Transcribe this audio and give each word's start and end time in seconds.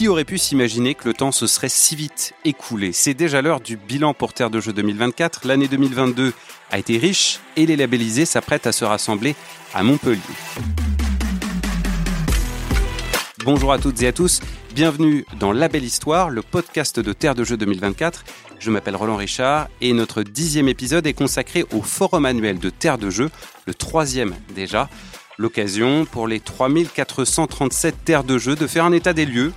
Qui 0.00 0.08
aurait 0.08 0.24
pu 0.24 0.38
s'imaginer 0.38 0.94
que 0.94 1.06
le 1.06 1.12
temps 1.12 1.30
se 1.30 1.46
serait 1.46 1.68
si 1.68 1.94
vite 1.94 2.32
écoulé? 2.46 2.90
C'est 2.94 3.12
déjà 3.12 3.42
l'heure 3.42 3.60
du 3.60 3.76
bilan 3.76 4.14
pour 4.14 4.32
Terre 4.32 4.48
de 4.48 4.58
Jeux 4.58 4.72
2024. 4.72 5.46
L'année 5.46 5.68
2022 5.68 6.32
a 6.70 6.78
été 6.78 6.96
riche 6.96 7.38
et 7.54 7.66
les 7.66 7.76
labellisés 7.76 8.24
s'apprêtent 8.24 8.66
à 8.66 8.72
se 8.72 8.86
rassembler 8.86 9.34
à 9.74 9.82
Montpellier. 9.82 10.18
Bonjour 13.44 13.74
à 13.74 13.78
toutes 13.78 14.00
et 14.00 14.06
à 14.06 14.12
tous, 14.14 14.40
bienvenue 14.74 15.26
dans 15.38 15.52
La 15.52 15.68
Belle 15.68 15.84
Histoire, 15.84 16.30
le 16.30 16.40
podcast 16.40 16.98
de 16.98 17.12
Terre 17.12 17.34
de 17.34 17.44
Jeux 17.44 17.58
2024. 17.58 18.24
Je 18.58 18.70
m'appelle 18.70 18.96
Roland 18.96 19.16
Richard 19.16 19.68
et 19.82 19.92
notre 19.92 20.22
dixième 20.22 20.68
épisode 20.68 21.06
est 21.06 21.12
consacré 21.12 21.66
au 21.74 21.82
forum 21.82 22.24
annuel 22.24 22.58
de 22.58 22.70
Terre 22.70 22.96
de 22.96 23.10
Jeux, 23.10 23.30
le 23.66 23.74
troisième 23.74 24.34
déjà. 24.54 24.88
L'occasion 25.40 26.04
pour 26.04 26.28
les 26.28 26.38
3437 26.38 28.04
terres 28.04 28.24
de 28.24 28.36
jeu 28.36 28.56
de 28.56 28.66
faire 28.66 28.84
un 28.84 28.92
état 28.92 29.14
des 29.14 29.24
lieux. 29.24 29.54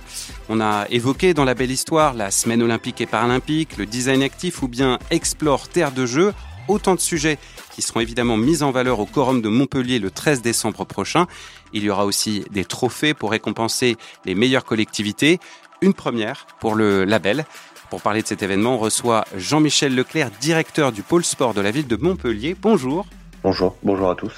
On 0.48 0.58
a 0.58 0.86
évoqué 0.88 1.34
dans 1.34 1.44
la 1.44 1.52
belle 1.52 1.70
histoire 1.70 2.14
la 2.14 2.30
semaine 2.30 2.62
olympique 2.62 3.02
et 3.02 3.06
paralympique, 3.06 3.76
le 3.76 3.84
design 3.84 4.22
actif 4.22 4.62
ou 4.62 4.68
bien 4.68 4.98
Explore 5.10 5.68
Terre 5.68 5.92
de 5.92 6.06
jeu. 6.06 6.32
Autant 6.68 6.94
de 6.94 7.00
sujets 7.00 7.36
qui 7.70 7.82
seront 7.82 8.00
évidemment 8.00 8.38
mis 8.38 8.62
en 8.62 8.70
valeur 8.70 8.98
au 8.98 9.04
Quorum 9.04 9.42
de 9.42 9.50
Montpellier 9.50 9.98
le 9.98 10.10
13 10.10 10.40
décembre 10.40 10.86
prochain. 10.86 11.26
Il 11.74 11.84
y 11.84 11.90
aura 11.90 12.06
aussi 12.06 12.46
des 12.50 12.64
trophées 12.64 13.12
pour 13.12 13.32
récompenser 13.32 13.98
les 14.24 14.34
meilleures 14.34 14.64
collectivités. 14.64 15.38
Une 15.82 15.92
première 15.92 16.46
pour 16.60 16.76
le 16.76 17.04
label. 17.04 17.44
Pour 17.90 18.00
parler 18.00 18.22
de 18.22 18.26
cet 18.26 18.42
événement, 18.42 18.76
on 18.76 18.78
reçoit 18.78 19.26
Jean-Michel 19.36 19.94
Leclerc, 19.94 20.30
directeur 20.40 20.92
du 20.92 21.02
pôle 21.02 21.26
sport 21.26 21.52
de 21.52 21.60
la 21.60 21.70
ville 21.70 21.86
de 21.86 21.96
Montpellier. 21.96 22.56
Bonjour. 22.58 23.04
Bonjour, 23.42 23.76
bonjour 23.82 24.08
à 24.08 24.14
tous. 24.14 24.32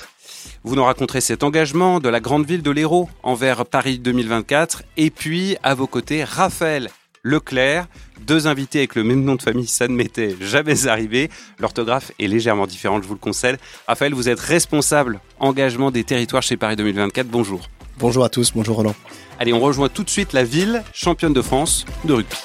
Vous 0.67 0.75
nous 0.75 0.83
raconterez 0.83 1.21
cet 1.21 1.45
engagement 1.45 2.01
de 2.01 2.09
la 2.09 2.19
grande 2.19 2.45
ville 2.45 2.61
de 2.61 2.73
l'Hérault 2.73 3.09
envers 3.23 3.65
Paris 3.65 4.01
2024. 4.01 4.83
Et 4.97 5.11
puis, 5.11 5.57
à 5.63 5.77
vos 5.77 5.87
côtés, 5.87 6.25
Raphaël 6.25 6.91
Leclerc, 7.23 7.87
deux 8.27 8.49
invités 8.49 8.79
avec 8.79 8.97
le 8.97 9.05
même 9.05 9.23
nom 9.23 9.37
de 9.37 9.43
famille, 9.43 9.69
ça 9.69 9.87
ne 9.87 9.95
m'était 9.95 10.35
jamais 10.41 10.89
arrivé. 10.89 11.31
L'orthographe 11.61 12.11
est 12.19 12.27
légèrement 12.27 12.67
différente, 12.67 13.05
je 13.05 13.07
vous 13.07 13.15
le 13.15 13.21
conseille. 13.21 13.55
Raphaël, 13.87 14.13
vous 14.13 14.29
êtes 14.29 14.41
responsable 14.41 15.21
engagement 15.39 15.93
des 15.93 16.03
territoires 16.03 16.43
chez 16.43 16.57
Paris 16.57 16.75
2024. 16.75 17.29
Bonjour. 17.29 17.61
Bonjour 18.01 18.25
à 18.25 18.29
tous, 18.29 18.53
bonjour 18.53 18.75
Roland. 18.75 18.97
Allez, 19.39 19.53
on 19.53 19.61
rejoint 19.61 19.89
tout 19.89 20.03
de 20.03 20.11
suite 20.11 20.33
la 20.33 20.43
ville 20.43 20.83
championne 20.93 21.33
de 21.33 21.43
France 21.43 21.87
de 22.05 22.13
rugby. 22.13 22.37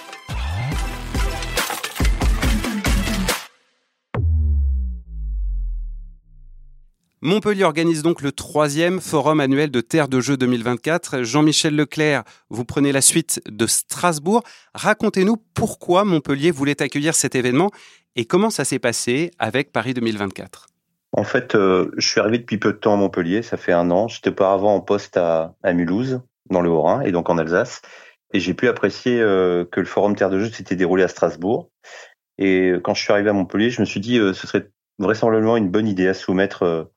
Montpellier 7.23 7.65
organise 7.65 8.01
donc 8.01 8.23
le 8.23 8.31
troisième 8.31 8.99
forum 8.99 9.41
annuel 9.41 9.69
de 9.69 9.79
Terre 9.79 10.07
de 10.07 10.19
Jeux 10.19 10.37
2024. 10.37 11.21
Jean-Michel 11.21 11.75
Leclerc, 11.75 12.23
vous 12.49 12.65
prenez 12.65 12.91
la 12.91 13.01
suite 13.01 13.41
de 13.47 13.67
Strasbourg. 13.67 14.41
Racontez-nous 14.73 15.37
pourquoi 15.53 16.03
Montpellier 16.03 16.49
voulait 16.49 16.81
accueillir 16.81 17.13
cet 17.13 17.35
événement 17.35 17.69
et 18.15 18.25
comment 18.25 18.49
ça 18.49 18.65
s'est 18.65 18.79
passé 18.79 19.29
avec 19.37 19.71
Paris 19.71 19.93
2024. 19.93 20.65
En 21.11 21.23
fait, 21.23 21.53
euh, 21.53 21.91
je 21.95 22.07
suis 22.07 22.19
arrivé 22.19 22.39
depuis 22.39 22.57
peu 22.57 22.73
de 22.73 22.77
temps 22.77 22.95
à 22.95 22.97
Montpellier, 22.97 23.43
ça 23.43 23.55
fait 23.55 23.71
un 23.71 23.91
an. 23.91 24.07
J'étais 24.07 24.31
auparavant 24.31 24.73
en 24.73 24.81
poste 24.81 25.15
à, 25.15 25.53
Mulhouse, 25.63 26.21
dans 26.49 26.61
le 26.61 26.71
Haut-Rhin, 26.71 27.01
et 27.01 27.11
donc 27.11 27.29
en 27.29 27.37
Alsace. 27.37 27.83
Et 28.33 28.39
j'ai 28.39 28.55
pu 28.55 28.67
apprécier 28.67 29.21
euh, 29.21 29.63
que 29.71 29.79
le 29.79 29.85
forum 29.85 30.15
Terre 30.15 30.31
de 30.31 30.39
Jeux 30.39 30.49
s'était 30.49 30.75
déroulé 30.75 31.03
à 31.03 31.07
Strasbourg. 31.07 31.69
Et 32.39 32.73
quand 32.83 32.95
je 32.95 33.03
suis 33.03 33.13
arrivé 33.13 33.29
à 33.29 33.33
Montpellier, 33.33 33.69
je 33.69 33.79
me 33.79 33.85
suis 33.85 33.99
dit 33.99 34.17
euh, 34.17 34.33
ce 34.33 34.47
serait 34.47 34.71
vraisemblablement 34.97 35.55
une 35.55 35.69
bonne 35.69 35.87
idée 35.87 36.07
à 36.07 36.15
soumettre 36.15 36.89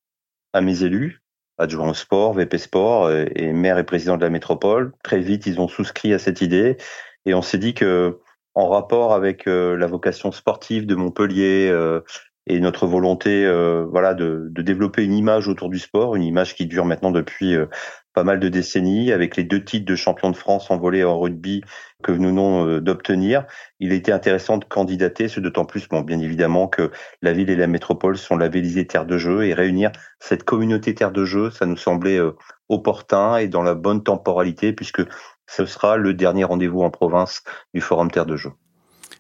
à 0.55 0.61
mes 0.61 0.85
élus, 0.85 1.21
adjoint 1.59 1.91
au 1.91 1.95
sport, 1.95 2.33
VP 2.33 2.57
Sport 2.57 3.07
euh, 3.07 3.27
et 3.35 3.53
maire 3.53 3.79
et 3.79 3.85
président 3.85 4.17
de 4.17 4.23
la 4.23 4.31
métropole. 4.31 4.93
Très 5.03 5.21
vite, 5.21 5.47
ils 5.47 5.61
ont 5.61 5.69
souscrit 5.69 6.15
à 6.15 6.19
cette 6.19 6.41
idée 6.41 6.79
et 7.27 7.35
on 7.35 7.43
s'est 7.43 7.59
dit 7.59 7.75
que 7.75 8.21
en 8.55 8.69
rapport 8.69 9.13
avec 9.13 9.49
euh, 9.49 9.77
la 9.77 9.89
vocation 9.89 10.31
sportive 10.31 10.87
de 10.87 10.95
Montpellier 10.95 11.69
euh, 11.71 12.01
et 12.47 12.61
notre 12.61 12.87
volonté 12.87 13.51
voilà 13.91 14.13
de, 14.13 14.49
de, 14.51 14.63
développer 14.63 15.03
une 15.03 15.15
image 15.15 15.49
autour 15.49 15.71
du 15.71 15.79
sport, 15.79 16.15
une 16.15 16.23
image 16.23 16.55
qui 16.55 16.67
dure 16.67 16.85
maintenant 16.85 17.11
depuis 17.11 17.57
pas 18.15 18.25
mal 18.25 18.41
de 18.41 18.49
décennies, 18.49 19.13
avec 19.13 19.37
les 19.37 19.45
deux 19.45 19.63
titres 19.63 19.85
de 19.85 19.97
champion 19.97 20.31
de 20.31 20.37
France 20.37 20.71
en 20.71 20.79
volley 20.79 21.05
en 21.05 21.21
rugby 21.21 21.63
que 22.03 22.13
nous 22.13 22.29
venons 22.29 22.67
euh, 22.67 22.81
d'obtenir, 22.81 23.45
il 23.81 23.93
était 23.93 24.13
intéressant 24.13 24.57
de 24.57 24.65
candidater, 24.65 25.29
ce 25.29 25.41
d'autant 25.41 25.65
plus, 25.65 25.89
bon, 25.89 26.01
bien 26.01 26.21
évidemment, 26.21 26.69
que 26.69 26.91
la 27.23 27.33
ville 27.33 27.51
et 27.51 27.57
la 27.57 27.67
métropole 27.67 28.17
sont 28.17 28.37
labellisées 28.37 28.87
terre 28.87 29.05
de 29.05 29.19
jeu 29.19 29.45
et 29.45 29.53
réunir 29.53 29.91
cette 30.21 30.45
communauté 30.45 30.95
terre 30.95 31.13
de 31.13 31.25
jeu, 31.25 31.51
ça 31.51 31.67
nous 31.67 31.77
semblait 31.77 32.19
euh, 32.19 32.33
opportun 32.69 33.37
et 33.37 33.49
dans 33.49 33.63
la 33.63 33.75
bonne 33.75 34.03
temporalité 34.03 34.73
puisque 34.73 35.03
ce 35.47 35.67
sera 35.67 35.97
le 35.97 36.15
dernier 36.15 36.45
rendez-vous 36.45 36.83
en 36.83 36.91
province 36.91 37.43
du 37.75 37.81
Forum 37.81 38.11
Terre 38.11 38.27
de 38.27 38.37
Jeu. 38.37 38.51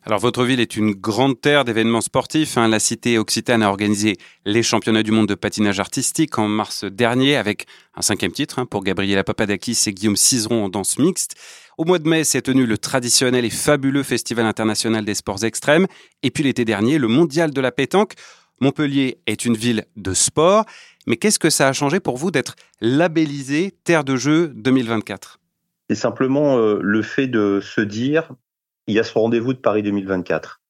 Alors 0.06 0.20
votre 0.20 0.44
ville 0.44 0.60
est 0.60 0.76
une 0.76 0.92
grande 0.92 1.40
terre 1.40 1.64
d'événements 1.64 2.02
sportifs. 2.02 2.58
Hein. 2.58 2.68
La 2.68 2.78
cité 2.78 3.16
occitane 3.16 3.62
a 3.62 3.70
organisé 3.70 4.18
les 4.44 4.62
championnats 4.62 5.02
du 5.02 5.12
monde 5.12 5.28
de 5.28 5.34
patinage 5.34 5.80
artistique 5.80 6.38
en 6.38 6.46
mars 6.46 6.84
dernier 6.84 7.36
avec 7.36 7.64
un 7.94 8.02
cinquième 8.02 8.32
titre 8.32 8.58
hein, 8.58 8.66
pour 8.66 8.84
Gabriela 8.84 9.24
Papadakis 9.24 9.84
et 9.86 9.94
Guillaume 9.94 10.16
Cizeron 10.16 10.64
en 10.64 10.68
danse 10.68 10.98
mixte. 10.98 11.36
Au 11.78 11.86
mois 11.86 11.98
de 11.98 12.06
mai 12.06 12.24
s'est 12.24 12.42
tenu 12.42 12.66
le 12.66 12.76
traditionnel 12.76 13.46
et 13.46 13.50
fabuleux 13.50 14.02
Festival 14.02 14.44
international 14.44 15.06
des 15.06 15.14
sports 15.14 15.42
extrêmes. 15.42 15.86
Et 16.22 16.30
puis 16.30 16.44
l'été 16.44 16.66
dernier, 16.66 16.98
le 16.98 17.08
mondial 17.08 17.50
de 17.50 17.60
la 17.62 17.72
pétanque. 17.72 18.12
Montpellier 18.60 19.16
est 19.26 19.46
une 19.46 19.56
ville 19.56 19.86
de 19.96 20.12
sport. 20.12 20.66
Mais 21.06 21.16
qu'est-ce 21.16 21.38
que 21.38 21.48
ça 21.48 21.66
a 21.66 21.72
changé 21.72 21.98
pour 21.98 22.18
vous 22.18 22.30
d'être 22.30 22.56
labellisé 22.82 23.72
Terre 23.84 24.04
de 24.04 24.16
Jeux 24.16 24.48
2024 24.48 25.40
C'est 25.88 25.96
simplement 25.96 26.58
euh, 26.58 26.78
le 26.82 27.00
fait 27.00 27.26
de 27.26 27.60
se 27.62 27.80
dire 27.80 28.28
il 28.86 28.94
y 28.94 28.98
a 28.98 29.04
ce 29.04 29.12
rendez-vous 29.18 29.52
de 29.52 29.58
Paris 29.58 29.82
2024. 29.82 30.60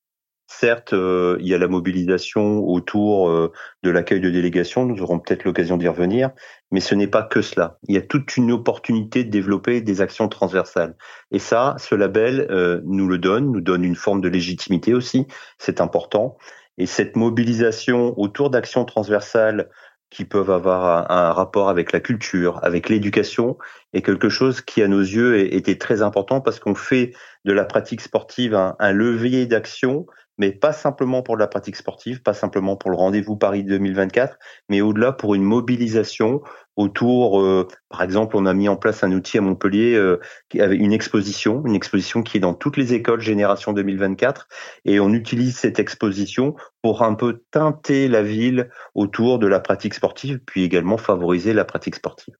Certes, 0.46 0.92
euh, 0.92 1.38
il 1.40 1.48
y 1.48 1.54
a 1.54 1.58
la 1.58 1.68
mobilisation 1.68 2.60
autour 2.68 3.30
euh, 3.30 3.50
de 3.82 3.90
l'accueil 3.90 4.20
de 4.20 4.28
délégations, 4.28 4.84
nous 4.84 5.02
aurons 5.02 5.18
peut-être 5.18 5.44
l'occasion 5.44 5.78
d'y 5.78 5.88
revenir, 5.88 6.30
mais 6.70 6.80
ce 6.80 6.94
n'est 6.94 7.08
pas 7.08 7.22
que 7.22 7.40
cela. 7.40 7.78
Il 7.88 7.94
y 7.94 7.98
a 7.98 8.02
toute 8.02 8.36
une 8.36 8.52
opportunité 8.52 9.24
de 9.24 9.30
développer 9.30 9.80
des 9.80 10.00
actions 10.02 10.28
transversales. 10.28 10.96
Et 11.30 11.38
ça, 11.38 11.74
ce 11.78 11.94
label 11.94 12.46
euh, 12.50 12.82
nous 12.84 13.08
le 13.08 13.18
donne, 13.18 13.50
nous 13.52 13.62
donne 13.62 13.84
une 13.84 13.96
forme 13.96 14.20
de 14.20 14.28
légitimité 14.28 14.92
aussi, 14.92 15.26
c'est 15.58 15.80
important. 15.80 16.36
Et 16.76 16.86
cette 16.86 17.16
mobilisation 17.16 18.18
autour 18.18 18.50
d'actions 18.50 18.84
transversales 18.84 19.70
qui 20.14 20.24
peuvent 20.24 20.50
avoir 20.50 21.10
un, 21.10 21.32
rapport 21.32 21.68
avec 21.68 21.90
la 21.90 21.98
culture, 21.98 22.60
avec 22.62 22.88
l'éducation, 22.88 23.58
est 23.92 24.02
quelque 24.02 24.28
chose 24.28 24.60
qui, 24.60 24.80
à 24.80 24.86
nos 24.86 25.00
yeux, 25.00 25.52
était 25.52 25.76
très 25.76 26.02
important 26.02 26.40
parce 26.40 26.60
qu'on 26.60 26.76
fait 26.76 27.12
de 27.44 27.52
la 27.52 27.64
pratique 27.64 28.00
sportive 28.00 28.54
un 28.54 28.92
levier 28.92 29.46
d'action 29.46 30.06
mais 30.38 30.52
pas 30.52 30.72
simplement 30.72 31.22
pour 31.22 31.36
la 31.36 31.46
pratique 31.46 31.76
sportive, 31.76 32.22
pas 32.22 32.34
simplement 32.34 32.76
pour 32.76 32.90
le 32.90 32.96
rendez-vous 32.96 33.36
Paris 33.36 33.64
2024, 33.64 34.38
mais 34.68 34.80
au-delà 34.80 35.12
pour 35.12 35.34
une 35.34 35.42
mobilisation 35.42 36.42
autour, 36.76 37.40
euh, 37.40 37.68
par 37.88 38.02
exemple, 38.02 38.36
on 38.36 38.46
a 38.46 38.54
mis 38.54 38.68
en 38.68 38.76
place 38.76 39.04
un 39.04 39.12
outil 39.12 39.38
à 39.38 39.40
Montpellier 39.40 39.94
euh, 39.94 40.18
une 40.54 40.92
exposition, 40.92 41.62
une 41.66 41.74
exposition 41.74 42.22
qui 42.22 42.38
est 42.38 42.40
dans 42.40 42.54
toutes 42.54 42.76
les 42.76 42.94
écoles 42.94 43.20
Génération 43.20 43.72
2024, 43.72 44.48
et 44.84 45.00
on 45.00 45.12
utilise 45.12 45.56
cette 45.56 45.78
exposition 45.78 46.56
pour 46.82 47.02
un 47.02 47.14
peu 47.14 47.42
teinter 47.50 48.08
la 48.08 48.22
ville 48.22 48.70
autour 48.94 49.38
de 49.38 49.46
la 49.46 49.60
pratique 49.60 49.94
sportive, 49.94 50.40
puis 50.44 50.64
également 50.64 50.98
favoriser 50.98 51.52
la 51.52 51.64
pratique 51.64 51.94
sportive. 51.94 52.34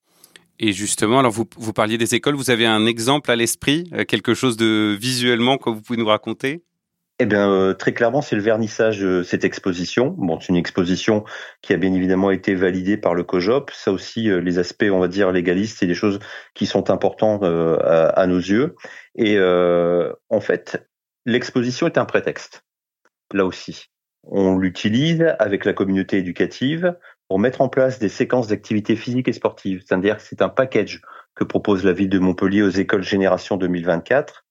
Et 0.61 0.73
justement, 0.73 1.19
alors 1.19 1.33
vous, 1.33 1.47
vous 1.57 1.73
parliez 1.73 1.99
des 1.99 2.15
écoles, 2.15 2.37
vous 2.37 2.51
avez 2.51 2.67
un 2.67 2.87
exemple 2.87 3.31
à 3.31 3.37
l'esprit, 3.37 3.91
euh, 3.93 4.05
quelque 4.05 4.35
chose 4.35 4.57
de 4.57 4.97
visuellement 5.01 5.59
que 5.59 5.71
vous 5.71 5.81
pouvez 5.81 5.99
nous 5.99 6.07
raconter? 6.07 6.63
Eh 7.25 7.27
bien, 7.27 7.51
euh, 7.51 7.73
très 7.73 7.95
clairement, 7.95 8.21
c'est 8.21 8.37
le 8.37 8.43
vernissage 8.43 9.01
de 9.01 9.23
cette 9.23 9.45
exposition. 9.45 10.15
Bon, 10.19 10.39
c'est 10.41 10.51
une 10.51 10.57
exposition 10.57 11.25
qui 11.63 11.73
a 11.73 11.79
bien 11.79 11.95
évidemment 11.95 12.31
été 12.31 12.55
validée 12.55 12.99
par 12.99 13.15
le 13.15 13.25
COJOP. 13.25 13.71
Ça 13.71 13.93
aussi, 13.93 14.29
euh, 14.29 14.43
les 14.43 14.59
aspects, 14.59 14.85
on 14.93 14.99
va 14.99 15.09
dire, 15.09 15.33
légalistes, 15.33 15.79
c'est 15.79 15.87
des 15.87 15.95
choses 15.95 16.19
qui 16.53 16.67
sont 16.67 16.91
importantes 16.91 17.43
euh, 17.43 17.79
à, 18.15 18.27
nos 18.27 18.37
yeux. 18.37 18.77
Et 19.17 19.39
en 19.41 20.41
fait, 20.41 20.87
l'exposition 21.25 21.87
est 21.87 21.97
un 21.97 22.05
prétexte. 22.05 22.63
Là 23.33 23.47
aussi, 23.47 23.87
on 24.25 24.59
l'utilise 24.59 25.25
avec 25.39 25.65
la 25.65 25.73
communauté 25.73 26.19
éducative 26.19 26.95
pour 27.29 27.39
mettre 27.39 27.63
en 27.63 27.71
place 27.71 27.99
des 27.99 28.11
séquences 28.11 28.49
d'activités 28.49 28.97
physiques 28.97 29.29
et 29.29 29.33
sportives. 29.33 29.83
C'est-à-dire 29.87 30.19
que 30.19 30.23
c'est 30.23 30.43
un 30.43 30.51
package 30.51 31.01
que 31.35 31.45
propose 31.45 31.85
la 31.85 31.93
ville 31.93 32.11
de 32.11 32.19
Montpellier 32.19 32.63
aux 32.63 32.69
écoles 32.69 33.03
Génération 33.03 33.57
2024, 33.57 34.45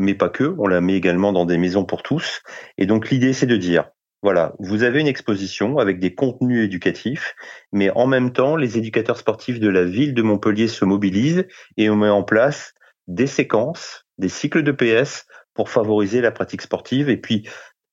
mais 0.00 0.14
pas 0.14 0.28
que, 0.28 0.54
on 0.58 0.66
la 0.66 0.80
met 0.80 0.96
également 0.96 1.32
dans 1.32 1.44
des 1.44 1.58
maisons 1.58 1.84
pour 1.84 2.02
tous. 2.02 2.42
Et 2.78 2.86
donc 2.86 3.10
l'idée, 3.10 3.32
c'est 3.32 3.46
de 3.46 3.56
dire, 3.56 3.90
voilà, 4.22 4.54
vous 4.58 4.82
avez 4.82 5.00
une 5.00 5.06
exposition 5.06 5.78
avec 5.78 5.98
des 5.98 6.14
contenus 6.14 6.64
éducatifs, 6.64 7.34
mais 7.72 7.90
en 7.90 8.06
même 8.06 8.32
temps, 8.32 8.56
les 8.56 8.78
éducateurs 8.78 9.18
sportifs 9.18 9.60
de 9.60 9.68
la 9.68 9.84
ville 9.84 10.14
de 10.14 10.22
Montpellier 10.22 10.68
se 10.68 10.84
mobilisent 10.84 11.46
et 11.76 11.90
on 11.90 11.96
met 11.96 12.08
en 12.08 12.22
place 12.22 12.74
des 13.06 13.26
séquences, 13.26 14.06
des 14.18 14.28
cycles 14.28 14.62
de 14.62 14.72
PS 14.72 15.26
pour 15.54 15.68
favoriser 15.68 16.20
la 16.20 16.30
pratique 16.30 16.62
sportive. 16.62 17.10
Et 17.10 17.16
puis, 17.16 17.48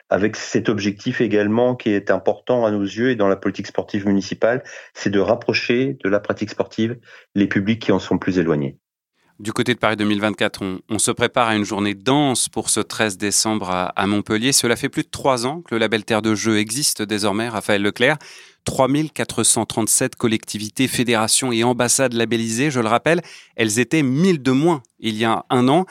avec 0.10 0.38
cet 0.38 0.70
objectif 0.70 1.20
également 1.20 1.76
qui 1.76 1.90
est 1.90 2.12
important 2.12 2.66
à 2.66 2.72
nos 2.72 2.84
yeux 2.84 3.12
et 3.12 3.16
dans 3.16 3.28
la 3.28 3.36
politique 3.36 3.68
sportive 3.68 4.06
municipale, 4.06 4.64
c'est 4.94 5.10
de 5.10 5.20
rapprocher 5.20 5.98
de 6.04 6.10
la 6.10 6.22
pratique 6.22 6.50
sportive 6.50 6.98
les 7.36 7.48
publics 7.48 7.82
qui 7.82 7.92
en 7.92 8.00
sont 8.00 8.18
plus 8.18 8.40
éloignés. 8.40 8.78
Du 9.40 9.54
côté 9.54 9.76
de 9.76 9.80
Paris 9.80 9.96
2024, 9.98 10.64
on, 10.90 10.98
se 10.98 11.12
prépare 11.12 11.50
à 11.50 11.56
une 11.56 11.64
journée 11.64 11.94
dense 11.94 12.50
pour 12.50 12.72
ce 12.72 12.80
13 12.80 13.20
décembre 13.20 13.70
à, 13.70 14.08
Montpellier. 14.08 14.52
Cela 14.52 14.76
fait 14.76 14.90
plus 14.90 15.04
de 15.04 15.10
trois 15.10 15.46
ans 15.46 15.62
que 15.62 15.76
le 15.76 15.80
label 15.80 16.04
Terre 16.04 16.24
de 16.24 16.34
Jeux 16.34 16.58
existe 16.58 17.04
désormais, 17.04 17.48
Raphaël 17.48 17.84
Leclerc. 17.84 18.18
3437 18.66 20.16
collectivités, 20.16 20.88
fédérations 20.88 21.52
et 21.52 21.64
ambassades 21.64 22.14
labellisées, 22.14 22.72
je 22.72 22.80
le 22.80 22.88
rappelle, 22.88 23.22
elles 23.56 23.80
étaient 23.80 24.04
1000 24.04 24.42
de 24.42 24.52
moins 24.52 24.82
il 25.00 25.16
y 25.16 25.24
a 25.24 25.46
un 25.52 25.68
an. 25.70 25.86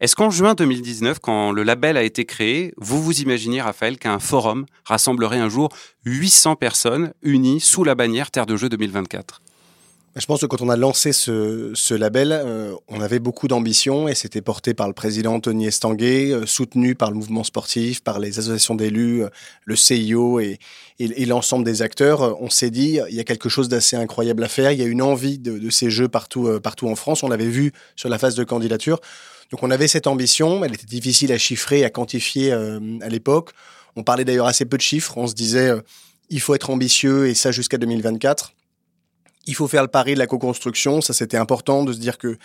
Est-ce 0.00 0.16
qu'en 0.16 0.28
juin 0.28 0.54
2019, 0.54 1.20
quand 1.20 1.52
le 1.52 1.62
label 1.62 1.96
a 1.96 2.02
été 2.02 2.24
créé, 2.24 2.74
vous 2.76 3.02
vous 3.02 3.20
imaginez, 3.20 3.62
Raphaël, 3.62 3.96
qu'un 3.96 4.18
forum 4.18 4.66
rassemblerait 4.84 5.38
un 5.38 5.48
jour 5.48 5.70
800 6.04 6.56
personnes 6.56 7.12
unies 7.22 7.60
sous 7.60 7.84
la 7.84 7.94
bannière 7.94 8.30
Terre 8.32 8.46
de 8.46 8.56
Jeux 8.56 8.68
2024 8.68 9.40
je 10.18 10.26
pense 10.26 10.40
que 10.40 10.46
quand 10.46 10.62
on 10.62 10.68
a 10.68 10.76
lancé 10.76 11.12
ce, 11.12 11.94
label, 11.94 12.32
euh, 12.32 12.74
on 12.88 13.00
avait 13.00 13.20
beaucoup 13.20 13.46
d'ambition 13.46 14.08
et 14.08 14.14
c'était 14.14 14.40
porté 14.40 14.74
par 14.74 14.88
le 14.88 14.92
président 14.92 15.34
Anthony 15.34 15.66
Estanguet, 15.66 16.32
euh, 16.32 16.44
soutenu 16.44 16.94
par 16.94 17.10
le 17.10 17.16
mouvement 17.16 17.44
sportif, 17.44 18.02
par 18.02 18.18
les 18.18 18.38
associations 18.38 18.74
d'élus, 18.74 19.22
euh, 19.22 19.28
le 19.64 19.76
CIO 19.76 20.40
et, 20.40 20.58
l'ensemble 20.98 21.64
des 21.64 21.82
acteurs. 21.82 22.40
On 22.42 22.50
s'est 22.50 22.70
dit, 22.70 22.98
il 23.08 23.14
y 23.14 23.20
a 23.20 23.24
quelque 23.24 23.48
chose 23.48 23.68
d'assez 23.68 23.94
incroyable 23.94 24.42
à 24.42 24.48
faire. 24.48 24.72
Il 24.72 24.78
y 24.80 24.82
a 24.82 24.86
une 24.86 25.02
envie 25.02 25.38
de, 25.38 25.70
ces 25.70 25.90
jeux 25.90 26.08
partout, 26.08 26.50
partout 26.60 26.88
en 26.88 26.96
France. 26.96 27.22
On 27.22 27.28
l'avait 27.28 27.46
vu 27.46 27.72
sur 27.94 28.08
la 28.08 28.18
phase 28.18 28.34
de 28.34 28.42
candidature. 28.42 28.98
Donc 29.52 29.62
on 29.62 29.70
avait 29.70 29.86
cette 29.86 30.08
ambition. 30.08 30.64
Elle 30.64 30.74
était 30.74 30.86
difficile 30.86 31.32
à 31.32 31.38
chiffrer, 31.38 31.84
à 31.84 31.90
quantifier 31.90 32.50
à 32.52 33.08
l'époque. 33.08 33.50
On 33.94 34.02
parlait 34.02 34.24
d'ailleurs 34.24 34.48
assez 34.48 34.64
peu 34.64 34.76
de 34.76 34.82
chiffres. 34.82 35.16
On 35.16 35.28
se 35.28 35.34
disait, 35.34 35.70
il 36.30 36.40
faut 36.40 36.56
être 36.56 36.70
ambitieux 36.70 37.28
et 37.28 37.34
ça 37.34 37.52
jusqu'à 37.52 37.78
2024 37.78 38.54
il 39.48 39.54
faut 39.54 39.66
faire 39.66 39.82
le 39.82 39.88
pari 39.88 40.14
de 40.14 40.18
la 40.18 40.26
co-construction. 40.26 41.00
Ça, 41.00 41.12
c'était 41.12 41.38
important 41.38 41.82
de 41.82 41.92
se 41.92 41.98
dire 41.98 42.18
que 42.18 42.38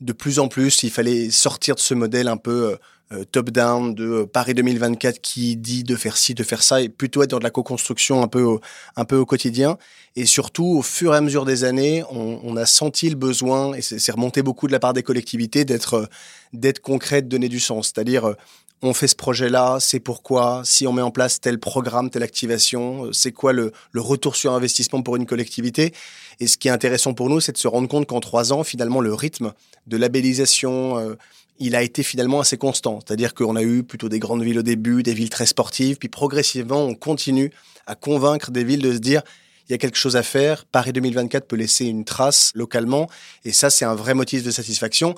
de 0.00 0.12
plus 0.12 0.38
en 0.38 0.48
plus, 0.48 0.82
il 0.82 0.90
fallait 0.90 1.30
sortir 1.30 1.74
de 1.74 1.80
ce 1.80 1.94
modèle 1.94 2.28
un 2.28 2.36
peu 2.36 2.72
euh, 2.72 2.76
euh, 3.12 3.24
top-down 3.24 3.94
de 3.94 4.04
euh, 4.04 4.26
Paris 4.26 4.54
2024 4.54 5.20
qui 5.20 5.56
dit 5.56 5.84
de 5.84 5.96
faire 5.96 6.16
ci, 6.16 6.34
de 6.34 6.42
faire 6.42 6.62
ça, 6.62 6.80
et 6.80 6.88
plutôt 6.88 7.22
être 7.22 7.30
dans 7.30 7.38
de 7.38 7.44
la 7.44 7.50
co-construction 7.50 8.22
un 8.22 8.28
peu, 8.28 8.42
au, 8.42 8.60
un 8.96 9.04
peu 9.04 9.16
au 9.16 9.26
quotidien. 9.26 9.78
Et 10.16 10.26
surtout, 10.26 10.66
au 10.66 10.82
fur 10.82 11.12
et 11.12 11.16
à 11.16 11.20
mesure 11.20 11.44
des 11.44 11.64
années, 11.64 12.04
on, 12.10 12.56
a 12.56 12.66
senti 12.66 13.10
le 13.10 13.16
besoin, 13.16 13.74
et 13.74 13.82
c'est 13.82 14.12
remonté 14.12 14.42
beaucoup 14.42 14.68
de 14.68 14.72
la 14.72 14.78
part 14.78 14.92
des 14.92 15.02
collectivités, 15.02 15.64
d'être 15.64 16.08
d'être 16.52 16.78
concret, 16.78 17.20
de 17.20 17.28
donner 17.28 17.48
du 17.48 17.58
sens. 17.58 17.88
C'est-à-dire, 17.92 18.36
on 18.84 18.94
fait 18.94 19.08
ce 19.08 19.16
projet-là, 19.16 19.78
c'est 19.80 20.00
pourquoi, 20.00 20.62
si 20.64 20.86
on 20.86 20.92
met 20.92 21.02
en 21.02 21.10
place 21.10 21.40
tel 21.40 21.58
programme, 21.58 22.10
telle 22.10 22.22
activation, 22.22 23.12
c'est 23.12 23.32
quoi 23.32 23.52
le, 23.52 23.72
le, 23.92 24.00
retour 24.00 24.36
sur 24.36 24.52
investissement 24.52 25.02
pour 25.02 25.16
une 25.16 25.26
collectivité? 25.26 25.92
Et 26.40 26.46
ce 26.46 26.56
qui 26.56 26.68
est 26.68 26.70
intéressant 26.70 27.14
pour 27.14 27.30
nous, 27.30 27.40
c'est 27.40 27.52
de 27.52 27.58
se 27.58 27.68
rendre 27.68 27.88
compte 27.88 28.06
qu'en 28.06 28.20
trois 28.20 28.52
ans, 28.52 28.64
finalement, 28.64 29.00
le 29.00 29.14
rythme 29.14 29.52
de 29.86 29.96
labellisation, 29.96 30.98
euh, 30.98 31.14
il 31.58 31.76
a 31.76 31.82
été 31.82 32.02
finalement 32.02 32.40
assez 32.40 32.56
constant. 32.56 33.00
C'est-à-dire 33.04 33.34
qu'on 33.34 33.56
a 33.56 33.62
eu 33.62 33.82
plutôt 33.82 34.08
des 34.08 34.18
grandes 34.18 34.42
villes 34.42 34.58
au 34.58 34.62
début, 34.62 35.02
des 35.02 35.14
villes 35.14 35.30
très 35.30 35.46
sportives, 35.46 35.96
puis 35.96 36.08
progressivement, 36.08 36.84
on 36.84 36.94
continue 36.94 37.52
à 37.86 37.94
convaincre 37.94 38.50
des 38.50 38.64
villes 38.64 38.82
de 38.82 38.92
se 38.92 38.98
dire, 38.98 39.22
il 39.68 39.72
y 39.72 39.74
a 39.74 39.78
quelque 39.78 39.96
chose 39.96 40.16
à 40.16 40.22
faire. 40.22 40.66
Paris 40.66 40.92
2024 40.92 41.46
peut 41.46 41.56
laisser 41.56 41.86
une 41.86 42.04
trace 42.04 42.52
localement. 42.54 43.08
Et 43.44 43.52
ça, 43.52 43.70
c'est 43.70 43.84
un 43.84 43.94
vrai 43.94 44.12
motif 44.14 44.42
de 44.42 44.50
satisfaction 44.50 45.14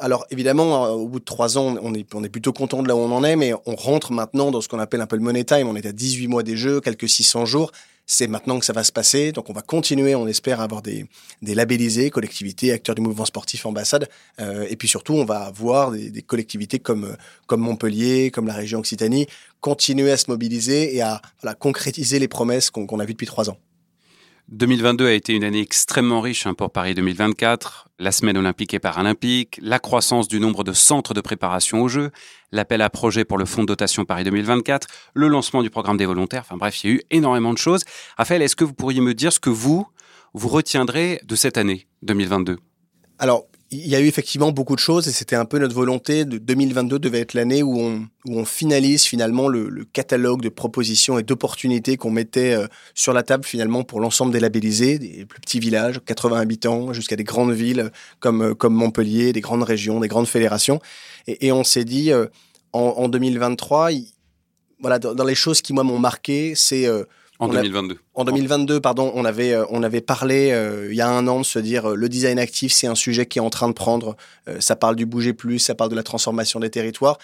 alors 0.00 0.26
évidemment, 0.30 0.86
euh, 0.86 0.90
au 0.90 1.08
bout 1.08 1.20
de 1.20 1.24
trois 1.24 1.58
ans, 1.58 1.76
on 1.82 1.94
est, 1.94 2.06
on 2.14 2.24
est 2.24 2.28
plutôt 2.28 2.52
content 2.52 2.82
de 2.82 2.88
là 2.88 2.96
où 2.96 3.00
on 3.00 3.12
en 3.12 3.24
est, 3.24 3.36
mais 3.36 3.52
on 3.66 3.74
rentre 3.74 4.12
maintenant 4.12 4.50
dans 4.50 4.60
ce 4.60 4.68
qu'on 4.68 4.78
appelle 4.78 5.00
un 5.00 5.06
peu 5.06 5.16
le 5.16 5.22
money 5.22 5.44
time. 5.44 5.68
On 5.68 5.76
est 5.76 5.86
à 5.86 5.92
18 5.92 6.28
mois 6.28 6.42
des 6.42 6.56
jeux, 6.56 6.80
quelques 6.80 7.08
600 7.08 7.46
jours. 7.46 7.72
C'est 8.10 8.26
maintenant 8.26 8.58
que 8.58 8.64
ça 8.64 8.72
va 8.72 8.84
se 8.84 8.92
passer. 8.92 9.32
Donc 9.32 9.50
on 9.50 9.52
va 9.52 9.60
continuer, 9.60 10.14
on 10.14 10.26
espère 10.26 10.60
avoir 10.60 10.80
des, 10.80 11.06
des 11.42 11.54
labellisés, 11.54 12.10
collectivités, 12.10 12.72
acteurs 12.72 12.94
du 12.94 13.02
mouvement 13.02 13.26
sportif, 13.26 13.66
ambassades. 13.66 14.08
Euh, 14.40 14.66
et 14.70 14.76
puis 14.76 14.88
surtout, 14.88 15.14
on 15.14 15.24
va 15.24 15.40
avoir 15.40 15.90
des, 15.90 16.22
collectivités 16.22 16.78
comme, 16.78 17.16
comme 17.46 17.60
Montpellier, 17.60 18.30
comme 18.30 18.46
la 18.46 18.54
région 18.54 18.78
Occitanie, 18.78 19.26
continuer 19.60 20.10
à 20.10 20.16
se 20.16 20.30
mobiliser 20.30 20.96
et 20.96 21.02
à 21.02 21.20
concrétiser 21.58 22.18
les 22.18 22.28
promesses 22.28 22.70
qu'on 22.70 22.98
a 22.98 23.04
vues 23.04 23.12
depuis 23.12 23.26
trois 23.26 23.50
ans. 23.50 23.58
2022 24.50 25.06
a 25.06 25.12
été 25.12 25.34
une 25.34 25.44
année 25.44 25.60
extrêmement 25.60 26.22
riche 26.22 26.46
hein, 26.46 26.54
pour 26.54 26.70
Paris 26.70 26.94
2024. 26.94 27.90
La 27.98 28.10
semaine 28.12 28.38
olympique 28.38 28.72
et 28.72 28.78
paralympique, 28.78 29.58
la 29.60 29.78
croissance 29.78 30.26
du 30.26 30.40
nombre 30.40 30.64
de 30.64 30.72
centres 30.72 31.12
de 31.12 31.20
préparation 31.20 31.82
aux 31.82 31.88
Jeux, 31.88 32.10
l'appel 32.50 32.80
à 32.80 32.88
projet 32.88 33.26
pour 33.26 33.36
le 33.36 33.44
fonds 33.44 33.60
de 33.60 33.66
dotation 33.66 34.06
Paris 34.06 34.24
2024, 34.24 34.88
le 35.12 35.28
lancement 35.28 35.62
du 35.62 35.68
programme 35.68 35.98
des 35.98 36.06
volontaires. 36.06 36.44
Enfin 36.46 36.56
bref, 36.56 36.82
il 36.82 36.90
y 36.90 36.92
a 36.92 36.96
eu 36.96 37.02
énormément 37.10 37.52
de 37.52 37.58
choses. 37.58 37.84
Raphaël, 38.16 38.40
est-ce 38.40 38.56
que 38.56 38.64
vous 38.64 38.72
pourriez 38.72 39.02
me 39.02 39.12
dire 39.12 39.34
ce 39.34 39.40
que 39.40 39.50
vous, 39.50 39.86
vous 40.32 40.48
retiendrez 40.48 41.20
de 41.24 41.36
cette 41.36 41.58
année 41.58 41.86
2022 42.02 42.56
Alors, 43.18 43.44
il 43.70 43.86
y 43.86 43.94
a 43.94 44.00
eu 44.00 44.06
effectivement 44.06 44.50
beaucoup 44.50 44.74
de 44.74 44.80
choses 44.80 45.08
et 45.08 45.12
c'était 45.12 45.36
un 45.36 45.44
peu 45.44 45.58
notre 45.58 45.74
volonté 45.74 46.24
de 46.24 46.38
2022 46.38 46.98
devait 46.98 47.20
être 47.20 47.34
l'année 47.34 47.62
où 47.62 47.78
on, 47.78 48.08
où 48.26 48.38
on 48.38 48.44
finalise 48.46 49.04
finalement 49.04 49.48
le, 49.48 49.84
catalogue 49.92 50.40
de 50.40 50.48
propositions 50.48 51.18
et 51.18 51.22
d'opportunités 51.22 51.98
qu'on 51.98 52.10
mettait 52.10 52.54
euh, 52.54 52.66
sur 52.94 53.12
la 53.12 53.22
table 53.22 53.44
finalement 53.44 53.84
pour 53.84 54.00
l'ensemble 54.00 54.32
des 54.32 54.40
labellisés, 54.40 54.98
des 54.98 55.26
plus 55.26 55.40
petits 55.40 55.60
villages, 55.60 56.00
80 56.06 56.38
habitants, 56.38 56.92
jusqu'à 56.94 57.16
des 57.16 57.24
grandes 57.24 57.52
villes 57.52 57.90
comme, 58.20 58.42
euh, 58.42 58.54
comme 58.54 58.74
Montpellier, 58.74 59.32
des 59.32 59.42
grandes 59.42 59.64
régions, 59.64 60.00
des 60.00 60.08
grandes 60.08 60.28
fédérations. 60.28 60.80
Et, 61.26 61.52
on 61.52 61.64
s'est 61.64 61.84
dit 61.84 62.10
euh, 62.10 62.26
en, 62.72 62.80
en, 62.80 63.08
2023, 63.08 63.90
voilà, 64.80 64.98
dans, 64.98 65.14
dans, 65.14 65.24
les 65.24 65.34
choses 65.34 65.60
qui 65.60 65.74
moi 65.74 65.84
m'ont 65.84 65.98
marqué, 65.98 66.54
c'est 66.54 66.86
en 67.38 67.48
2022. 67.48 67.98
en 68.14 68.24
2022, 68.24 68.80
pardon, 68.80 69.12
on 69.14 69.24
avait, 69.24 69.52
euh, 69.52 69.64
on 69.70 69.82
avait 69.82 70.00
parlé 70.00 70.50
euh, 70.50 70.88
il 70.90 70.96
y 70.96 71.00
a 71.00 71.08
un 71.08 71.26
an 71.28 71.40
de 71.40 71.44
se 71.44 71.58
dire 71.58 71.90
euh, 71.90 71.94
le 71.94 72.08
design 72.08 72.38
actif, 72.38 72.72
c'est 72.72 72.88
un 72.88 72.96
sujet 72.96 73.26
qui 73.26 73.38
est 73.38 73.42
en 73.42 73.50
train 73.50 73.68
de 73.68 73.74
prendre. 73.74 74.16
ça 74.60 74.76
parle 74.76 74.96
du 74.96 75.06
bouger 75.06 75.32
plus, 75.32 75.58
ça 75.58 75.74
parle 75.74 75.90
de 75.90 75.96
la 75.96 76.02
transformation 76.02 76.60
des 76.60 76.70
territoires. 76.70 77.18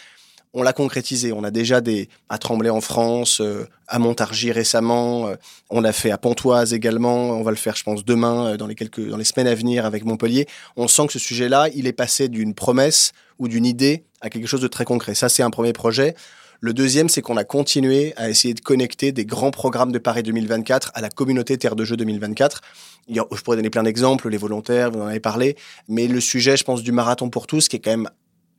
On 0.56 0.62
l'a 0.62 0.72
concrétisé. 0.72 1.32
On 1.32 1.42
a 1.42 1.50
déjà 1.50 1.80
des 1.80 2.08
à 2.28 2.38
Tremblay 2.38 2.70
en 2.70 2.80
France, 2.80 3.42
à 3.88 3.98
Montargis 3.98 4.52
récemment. 4.52 5.32
on 5.68 5.80
l'a 5.80 5.92
fait 5.92 6.12
à 6.12 6.18
Pontoise 6.18 6.74
également. 6.74 7.30
On 7.30 7.42
va 7.42 7.50
le 7.50 7.56
faire, 7.56 7.74
je 7.74 7.82
pense, 7.82 8.04
demain 8.04 8.56
dans 8.56 8.68
les 8.68 8.76
quelques 8.76 9.04
dans 9.08 9.16
les 9.16 9.24
semaines 9.24 9.48
à 9.48 9.54
venir 9.56 9.84
avec 9.84 10.04
Montpellier. 10.04 10.46
On 10.76 10.86
sent 10.86 11.08
que 11.08 11.12
ce 11.12 11.18
sujet-là, 11.18 11.70
il 11.74 11.88
est 11.88 11.92
passé 11.92 12.28
d'une 12.28 12.54
promesse 12.54 13.10
ou 13.40 13.48
d'une 13.48 13.66
idée 13.66 14.04
à 14.20 14.30
quelque 14.30 14.46
chose 14.46 14.60
de 14.60 14.68
très 14.68 14.84
concret. 14.84 15.16
Ça, 15.16 15.28
c'est 15.28 15.42
un 15.42 15.50
premier 15.50 15.72
projet. 15.72 16.14
Le 16.64 16.72
deuxième, 16.72 17.10
c'est 17.10 17.20
qu'on 17.20 17.36
a 17.36 17.44
continué 17.44 18.14
à 18.16 18.30
essayer 18.30 18.54
de 18.54 18.60
connecter 18.60 19.12
des 19.12 19.26
grands 19.26 19.50
programmes 19.50 19.92
de 19.92 19.98
Paris 19.98 20.22
2024 20.22 20.92
à 20.94 21.02
la 21.02 21.10
communauté 21.10 21.58
Terre 21.58 21.76
de 21.76 21.84
Jeux 21.84 21.98
2024. 21.98 22.62
Je 23.06 23.20
pourrais 23.42 23.58
donner 23.58 23.68
plein 23.68 23.82
d'exemples, 23.82 24.30
les 24.30 24.38
volontaires, 24.38 24.90
vous 24.90 25.00
en 25.00 25.06
avez 25.08 25.20
parlé, 25.20 25.58
mais 25.88 26.08
le 26.08 26.20
sujet, 26.22 26.56
je 26.56 26.64
pense, 26.64 26.82
du 26.82 26.90
marathon 26.90 27.28
pour 27.28 27.46
tous, 27.46 27.68
qui 27.68 27.76
est 27.76 27.80
quand 27.80 27.90
même 27.90 28.08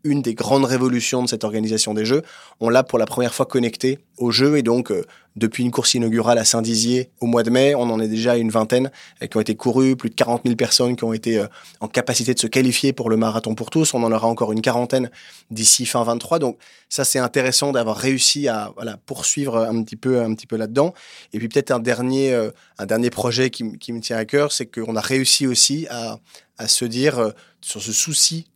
une 0.06 0.22
des 0.22 0.36
grandes 0.36 0.64
révolutions 0.66 1.24
de 1.24 1.28
cette 1.28 1.44
organisation 1.44 1.94
des 1.94 2.06
Jeux. 2.06 2.22
On 2.62 2.70
l'a 2.70 2.84
pour 2.84 3.00
la 3.00 3.06
première 3.06 3.34
fois 3.34 3.46
connecté 3.46 4.00
aux 4.18 4.32
Jeux 4.32 4.58
et 4.58 4.62
donc 4.62 4.92
euh, 4.92 5.04
depuis 5.36 5.64
une 5.64 5.72
course 5.72 5.96
inaugurale 5.96 6.38
à 6.38 6.46
Saint-Dizier 6.46 7.10
au 7.20 7.26
mois 7.26 7.44
de 7.44 7.50
mai, 7.50 7.76
on 7.76 7.90
en 7.90 8.00
est 8.00 8.08
déjà 8.08 8.34
à 8.34 8.38
une 8.38 8.52
vingtaine 8.52 8.92
euh, 9.22 9.28
qui 9.28 9.36
ont 9.36 9.42
été 9.42 9.56
courues, 9.56 9.96
plus 9.96 10.10
de 10.10 10.16
40 10.16 10.44
000 10.46 10.56
personnes 10.56 10.96
qui 10.96 11.04
ont 11.04 11.12
été 11.12 11.40
euh, 11.40 11.48
en 11.82 11.88
capacité 11.88 12.34
de 12.34 12.40
se 12.40 12.48
qualifier 12.48 12.94
pour 12.94 13.10
le 13.10 13.18
marathon 13.18 13.56
pour 13.56 13.72
tous. 13.72 13.94
On 13.96 14.04
en 14.04 14.12
aura 14.12 14.28
encore 14.28 14.54
une 14.54 14.62
quarantaine 14.62 15.10
d'ici 15.50 15.86
fin 15.86 16.04
23. 16.04 16.40
Donc 16.40 16.58
ça 16.88 17.04
c'est 17.04 17.20
intéressant 17.20 17.72
d'avoir 17.72 17.98
réussi 17.98 18.48
à 18.48 18.72
voilà, 18.76 18.98
poursuivre 19.06 19.58
un 19.58 19.84
petit 19.84 19.98
peu 19.98 20.22
un 20.22 20.34
petit 20.36 20.48
peu 20.48 20.56
là-dedans. 20.56 20.94
Et 21.34 21.40
puis 21.40 21.50
peut-être 21.50 21.72
un 21.72 21.80
dernier 21.80 22.34
un 22.78 22.86
dernier 22.86 23.10
projet 23.10 23.50
qui, 23.50 23.78
qui 23.80 23.92
me 23.92 24.02
tient 24.02 24.18
à 24.18 24.26
cœur, 24.26 24.52
c'est 24.52 24.68
qu'on 24.68 24.96
a 24.96 25.02
réussi 25.02 25.48
aussi 25.48 25.88
à 25.90 26.20
à 26.58 26.70
se 26.70 26.86
dire 26.86 27.34
sur 27.60 27.82
ce 27.82 27.92
souci 27.92 28.48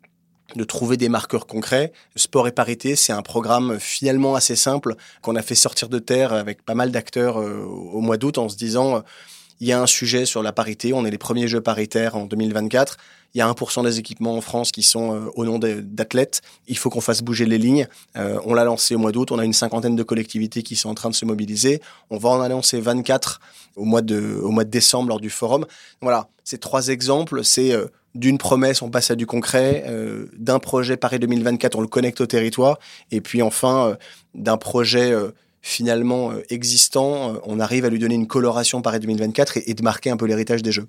de 0.56 0.64
trouver 0.64 0.98
des 0.98 1.10
marqueurs 1.10 1.48
concrets. 1.48 1.92
Sport 2.16 2.48
et 2.48 2.52
parité, 2.52 2.96
c'est 2.96 3.14
un 3.14 3.22
programme 3.22 3.80
finalement 3.80 4.36
assez 4.36 4.56
simple 4.56 4.96
qu'on 5.22 5.36
a 5.36 5.42
fait 5.42 5.56
sortir 5.56 5.90
de 5.90 6.00
terre 6.00 6.34
avec 6.34 6.64
pas 6.64 6.76
mal 6.76 6.92
d'acteurs 6.92 7.40
euh, 7.40 7.64
au 7.64 8.02
mois 8.02 8.18
d'août 8.18 8.38
en 8.38 8.50
se 8.50 8.58
disant 8.58 8.98
euh, 8.98 9.00
il 9.62 9.68
y 9.68 9.74
a 9.74 9.82
un 9.82 9.88
sujet 9.88 10.26
sur 10.26 10.42
la 10.42 10.54
parité, 10.54 10.94
on 10.94 11.06
est 11.06 11.12
les 11.12 11.18
premiers 11.18 11.50
jeux 11.50 11.60
paritaires 11.60 12.16
en 12.16 12.26
2024. 12.26 12.98
Il 13.36 13.40
y 13.40 13.42
a 13.42 13.52
1% 13.52 13.84
des 13.84 14.00
équipements 14.00 14.36
en 14.36 14.42
France 14.42 14.72
qui 14.72 14.84
sont 14.84 15.14
euh, 15.14 15.30
au 15.36 15.44
nom 15.44 15.60
d'athlètes. 15.60 16.42
Il 16.68 16.78
faut 16.78 16.90
qu'on 16.90 17.02
fasse 17.02 17.22
bouger 17.22 17.46
les 17.46 17.58
lignes. 17.58 17.88
on 18.16 18.54
l'a 18.54 18.64
lancé 18.64 18.96
au 18.96 19.00
mois 19.00 19.12
d'août. 19.12 19.32
On 19.32 19.38
a 19.38 19.46
une 19.46 19.54
cinquantaine 19.54 19.96
de 19.96 20.04
collectivités 20.04 20.64
qui 20.64 20.76
sont 20.76 20.90
en 20.90 20.96
train 20.96 21.10
de 21.10 21.16
se 21.16 21.26
mobiliser. 21.26 21.82
On 22.10 22.18
va 22.18 22.30
en 22.30 22.42
annoncer 22.42 22.80
24 22.80 23.42
au 23.76 23.84
mois 23.84 24.02
de, 24.02 24.40
au 24.42 24.50
mois 24.50 24.64
de 24.64 24.70
décembre 24.70 25.10
lors 25.10 25.20
du 25.20 25.30
forum. 25.30 25.66
Voilà, 26.02 26.30
ces 26.46 26.58
trois 26.58 26.88
exemples, 26.88 27.44
c'est 27.44 27.76
d'une 28.16 28.38
promesse, 28.38 28.82
on 28.82 28.90
passe 28.90 29.12
à 29.12 29.16
du 29.16 29.26
concret, 29.26 29.84
euh, 29.88 30.28
d'un 30.38 30.60
projet 30.60 30.98
Paris 30.98 31.20
2024, 31.20 31.76
on 31.76 31.82
le 31.82 31.88
connecte 31.88 32.22
au 32.22 32.26
territoire, 32.26 32.80
et 33.12 33.22
puis 33.22 33.42
enfin, 33.42 33.90
euh, 33.90 33.96
d'un 34.34 34.58
projet 34.58 35.12
euh, 35.12 35.30
finalement 35.62 36.32
existant, 36.50 37.36
on 37.46 37.60
arrive 37.60 37.86
à 37.86 37.90
lui 37.90 38.00
donner 38.00 38.16
une 38.16 38.28
coloration 38.28 38.82
Paris 38.82 39.00
2024 39.00 39.60
et, 39.66 39.74
de 39.74 39.84
marquer 39.84 40.10
un 40.10 40.18
peu 40.18 40.26
l'héritage 40.26 40.64
des 40.64 40.72
Jeux. 40.72 40.88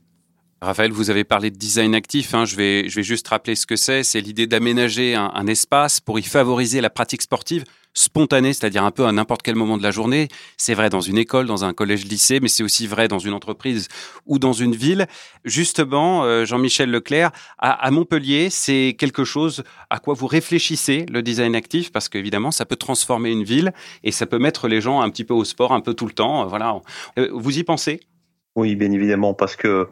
Raphaël, 0.63 0.93
vous 0.93 1.11
avez 1.11 1.25
parlé 1.25 1.51
de 1.51 1.57
design 1.57 1.95
actif. 1.95 2.35
Hein. 2.35 2.45
Je, 2.45 2.55
vais, 2.55 2.89
je 2.89 2.97
vais 2.97 3.03
juste 3.03 3.27
rappeler 3.29 3.57
ce 3.57 3.67
que 3.67 3.77
c'est. 3.77 4.05
C'est 4.05 4.21
l'idée 4.21 4.47
d'aménager 4.47 5.15
un, 5.15 5.47
espace 5.47 6.01
pour 6.01 6.19
y 6.19 6.23
favoriser 6.23 6.83
la 6.83 6.91
pratique 6.91 7.23
sportive 7.23 7.65
spontané, 7.95 8.53
c'est-à-dire 8.53 8.85
un 8.85 8.91
peu 8.91 9.07
à 9.07 9.13
n'importe 9.13 9.43
quel 9.43 9.57
moment 9.57 9.77
de 9.77 9.83
la 9.83 9.91
journée. 9.91 10.29
C'est 10.57 10.75
vrai 10.75 10.91
dans 10.91 11.01
une 11.01 11.19
école, 11.19 11.47
dans 11.47 11.65
un 11.65 11.73
collège-lycée, 11.73 12.41
mais 12.41 12.49
c'est 12.49 12.63
aussi 12.63 12.87
vrai 12.87 13.09
dans 13.09 13.19
une 13.19 13.33
entreprise 13.33 13.89
ou 14.27 14.39
dans 14.39 14.53
une 14.53 14.75
ville. 14.75 15.07
Justement, 15.45 16.25
euh, 16.25 16.45
Jean-Michel 16.45 16.91
Leclerc, 16.91 17.31
à, 17.59 17.91
Montpellier, 17.91 18.49
c'est 18.51 18.95
quelque 18.99 19.25
chose 19.25 19.65
à 19.91 19.99
quoi 19.99 20.15
vous 20.15 20.27
réfléchissez, 20.27 21.07
le 21.11 21.23
design 21.23 21.55
actif, 21.55 21.93
parce 21.93 22.09
qu'évidemment, 22.09 22.51
ça 22.51 22.65
peut 22.65 22.77
transformer 22.77 23.31
une 23.31 23.45
ville 23.45 23.73
et 24.05 24.13
ça 24.13 24.27
peut 24.27 24.39
mettre 24.39 24.69
les 24.69 24.81
gens 24.81 25.01
un 25.01 25.11
petit 25.11 25.25
peu 25.25 25.35
au 25.35 25.45
sport, 25.45 25.73
un 25.73 25.81
peu 25.81 25.95
tout 25.95 26.07
le 26.07 26.13
temps. 26.13 26.47
Voilà. 26.47 26.81
Euh, 27.19 27.29
vous 27.33 27.59
y 27.59 27.65
pensez? 27.65 28.01
Oui, 28.57 28.77
bien 28.77 28.91
évidemment, 28.93 29.35
parce 29.35 29.57
que 29.57 29.89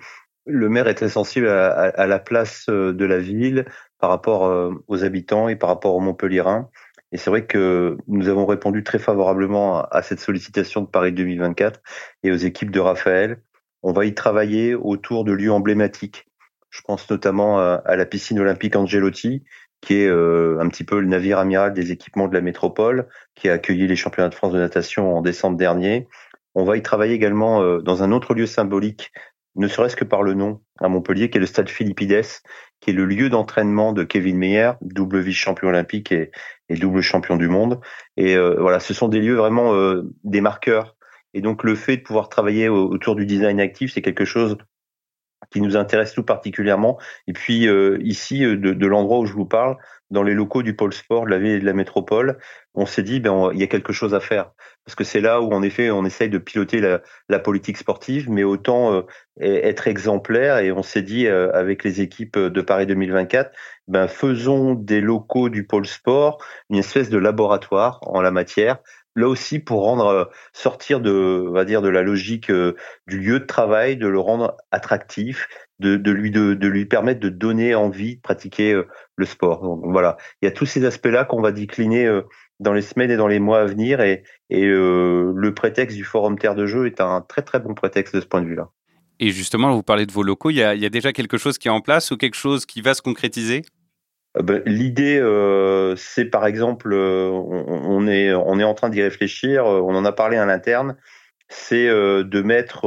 le 0.47 0.69
maire 0.69 0.89
est 0.89 0.95
très 0.95 1.11
sensible 1.11 1.49
à, 1.49 2.07
la 2.07 2.19
place 2.19 2.67
euh, 2.69 2.93
de 2.93 3.05
la 3.05 3.19
ville 3.19 3.67
par 4.01 4.11
rapport 4.11 4.73
aux 4.87 5.03
habitants 5.03 5.49
et 5.49 5.57
par 5.57 5.69
rapport 5.69 5.97
aux 5.97 6.01
Montpellierins. 6.01 6.71
Et 7.13 7.17
c'est 7.17 7.31
vrai 7.31 7.47
que 7.47 7.97
nous 8.07 8.29
avons 8.29 8.47
répondu 8.47 8.85
très 8.85 8.99
favorablement 8.99 9.83
à 9.83 10.03
cette 10.03 10.21
sollicitation 10.21 10.83
de 10.83 10.87
Paris 10.87 11.13
2024 11.13 11.81
et 12.23 12.31
aux 12.31 12.37
équipes 12.37 12.71
de 12.71 12.81
Raphaël. 12.81 13.43
On 13.83 13.93
va 13.93 14.05
y 14.05 14.15
travailler 14.15 14.75
autour 14.75 15.25
de 15.25 15.33
lieux 15.33 15.53
emblématiques. 15.53 16.27
Je 16.71 16.83
pense 16.83 17.09
notamment 17.09 17.59
à, 17.59 17.97
la 17.97 18.05
piscine 18.05 18.39
olympique 18.39 18.77
Angelotti, 18.77 19.43
qui 19.81 19.95
est 19.95 20.09
euh, 20.09 20.59
un 20.61 20.69
petit 20.69 20.85
peu 20.85 21.01
le 21.01 21.07
navire 21.07 21.39
amiral 21.39 21.73
des 21.73 21.93
équipements 21.93 22.29
de 22.29 22.35
la 22.35 22.43
métropole, 22.43 23.09
qui 23.35 23.49
a 23.49 23.55
accueilli 23.55 23.87
les 23.87 23.97
championnats 23.97 24.29
de 24.29 24.35
France 24.35 24.53
de 24.53 24.59
natation 24.59 25.17
en 25.17 25.23
décembre 25.23 25.57
dernier. 25.57 26.09
On 26.55 26.65
va 26.65 26.77
y 26.77 26.83
travailler 26.83 27.15
également 27.15 27.63
euh, 27.63 27.81
dans 27.81 28.03
un 28.03 28.13
autre 28.13 28.35
lieu 28.35 28.47
symbolique, 28.47 29.13
ne 29.59 29.67
serait-ce 29.67 29.97
que 29.97 30.05
par 30.05 30.23
le 30.23 30.35
nom, 30.35 30.61
à 30.79 30.89
Montpellier, 30.89 31.31
qui 31.31 31.39
est 31.39 31.41
le 31.41 31.47
stade 31.47 31.69
Philippides, 31.69 32.25
qui 32.81 32.91
est 32.91 32.93
le 32.95 33.05
lieu 33.05 33.29
d'entraînement 33.29 33.93
de 33.93 34.05
Kevin 34.05 34.37
Meyer, 34.37 34.73
double 34.81 35.21
vice-champion 35.21 35.69
olympique 35.69 36.13
et, 36.13 36.31
double 36.71 37.01
champion 37.01 37.37
du 37.37 37.49
monde. 37.49 37.81
Et 38.17 38.37
euh, 38.37 38.57
voilà, 38.61 38.79
ce 38.81 38.95
sont 38.95 39.09
des 39.09 39.21
lieux 39.21 39.37
vraiment 39.37 39.75
euh, 39.75 40.03
des 40.25 40.41
marqueurs. 40.41 40.97
Et 41.35 41.41
donc 41.41 41.65
le 41.65 41.75
fait 41.75 41.99
de 41.99 42.03
pouvoir 42.03 42.29
travailler 42.29 42.69
autour 42.69 43.15
du 43.15 43.27
design 43.27 43.61
actif, 43.61 43.93
c'est 43.93 44.03
quelque 44.03 44.25
chose 44.25 44.57
qui 45.51 45.61
nous 45.61 45.77
intéresse 45.77 46.13
tout 46.13 46.25
particulièrement. 46.25 46.99
Et 47.27 47.33
puis 47.33 47.69
euh, 47.69 47.99
ici, 48.03 48.41
de, 48.41 48.57
de 48.57 48.87
l'endroit 48.87 49.19
où 49.19 49.27
je 49.27 49.33
vous 49.33 49.47
parle, 49.47 49.77
dans 50.11 50.23
les 50.23 50.35
locaux 50.35 50.63
du 50.63 50.75
pôle 50.75 50.93
sport 50.93 51.27
de 51.27 51.31
la 51.31 51.39
ville 51.39 51.53
et 51.53 51.61
de 51.61 51.67
la 51.67 51.75
métropole, 51.75 52.39
on 52.75 52.87
s'est 52.87 53.03
dit 53.03 53.21
ben 53.21 53.51
il 53.53 53.61
y 53.61 53.63
a 53.63 53.67
quelque 53.67 53.93
chose 53.93 54.15
à 54.15 54.21
faire 54.21 54.53
parce 54.89 54.95
que 54.95 55.05
c'est 55.05 55.21
là 55.21 55.43
où 55.43 55.53
en 55.53 55.63
effet 55.63 55.91
on 55.91 56.07
essaye 56.07 56.31
de 56.31 56.39
piloter 56.39 56.81
la, 56.81 57.03
la 57.29 57.39
politique 57.39 57.77
sportive, 57.77 58.31
mais 58.31 58.43
autant 58.43 58.95
euh, 58.95 59.03
être 59.39 59.87
exemplaire. 59.87 60.59
Et 60.61 60.73
on 60.73 60.83
s'est 60.83 61.03
dit 61.03 61.27
euh, 61.27 61.53
avec 61.53 61.85
les 61.85 62.01
équipes 62.01 62.39
de 62.39 62.61
Paris 62.63 62.87
2024, 62.87 63.53
ben 63.87 64.09
faisons 64.09 64.73
des 64.73 65.03
locaux 65.03 65.51
du 65.51 65.67
pôle 65.67 65.87
sport 65.87 66.43
une 66.71 66.79
espèce 66.79 67.11
de 67.11 67.19
laboratoire 67.19 67.99
en 68.03 68.23
la 68.23 68.31
matière 68.31 68.79
là 69.19 69.29
aussi 69.29 69.59
pour 69.59 69.83
rendre 69.83 70.07
euh, 70.07 70.25
sortir 70.53 71.01
de 71.01 71.89
la 71.89 72.03
logique 72.03 72.51
euh, 72.51 72.77
du 73.07 73.19
lieu 73.19 73.41
de 73.41 73.45
travail 73.45 73.97
de 73.97 74.07
le 74.07 74.19
rendre 74.19 74.57
attractif 74.71 75.49
de, 75.81 76.11
lui 76.11 76.87
permettre 76.87 77.21
de 77.21 77.29
donner 77.29 77.75
envie 77.75 78.17
de 78.17 78.21
pratiquer 78.21 78.73
euh, 78.73 78.89
le 79.17 79.27
sport. 79.27 79.81
Il 80.43 80.45
y 80.45 80.49
a 80.49 80.51
tous 80.51 80.67
ces 80.67 80.85
aspects 80.85 81.07
là 81.07 81.25
qu'on 81.25 81.41
va 81.41 81.53
décliner 81.53 82.09
dans 82.61 82.73
les 82.73 82.83
semaines 82.83 83.11
et 83.11 83.17
dans 83.17 83.29
les 83.29 83.39
mois 83.39 83.61
à 83.61 83.65
venir 83.65 84.01
et, 84.01 84.23
le 84.51 85.51
prétexte 85.55 85.97
du 85.97 86.05
forum 86.05 86.39
terre 86.39 86.55
de 86.55 86.67
jeu 86.67 86.87
est 86.87 87.01
un 87.01 87.21
très 87.21 87.43
très 87.43 87.61
bon 87.61 87.75
prétexte 87.75 88.15
de 88.15 88.21
ce 88.21 88.27
point 88.27 88.43
de 88.43 88.47
vue 88.47 88.57
là 88.57 88.71
et 89.21 89.31
justement, 89.31 89.75
vous 89.75 89.83
parlez 89.83 90.07
de 90.07 90.13
vos 90.13 90.23
locaux, 90.23 90.51
il 90.51 90.59
y, 90.59 90.63
a, 90.63 90.77
il 90.77 90.81
y 90.81 90.87
a 90.87 90.91
déjà 90.91 91.13
quelque 91.13 91.39
chose 91.39 91.59
qui 91.59 91.67
est 91.67 91.73
en 91.73 91.81
place 91.81 92.13
ou 92.13 92.17
quelque 92.17 92.37
chose 92.37 92.67
qui 92.67 92.83
va 92.83 92.95
se 92.95 93.03
concrétiser? 93.03 93.63
L'idée, 94.67 95.19
euh, 95.19 95.97
c'est 95.97 96.27
par 96.27 96.47
exemple, 96.47 96.93
euh, 96.93 97.31
on, 97.31 98.07
est 98.07 98.33
on 98.35 98.59
est 98.59 98.65
en 98.65 98.75
train 98.75 98.89
d'y 98.89 99.03
réfléchir. 99.03 99.65
On 99.65 99.95
en 99.95 100.05
a 100.05 100.13
parlé 100.13 100.37
à 100.37 100.47
l'interne. 100.47 100.97
C'est 101.49 101.89
de 101.89 102.43
mettre 102.43 102.85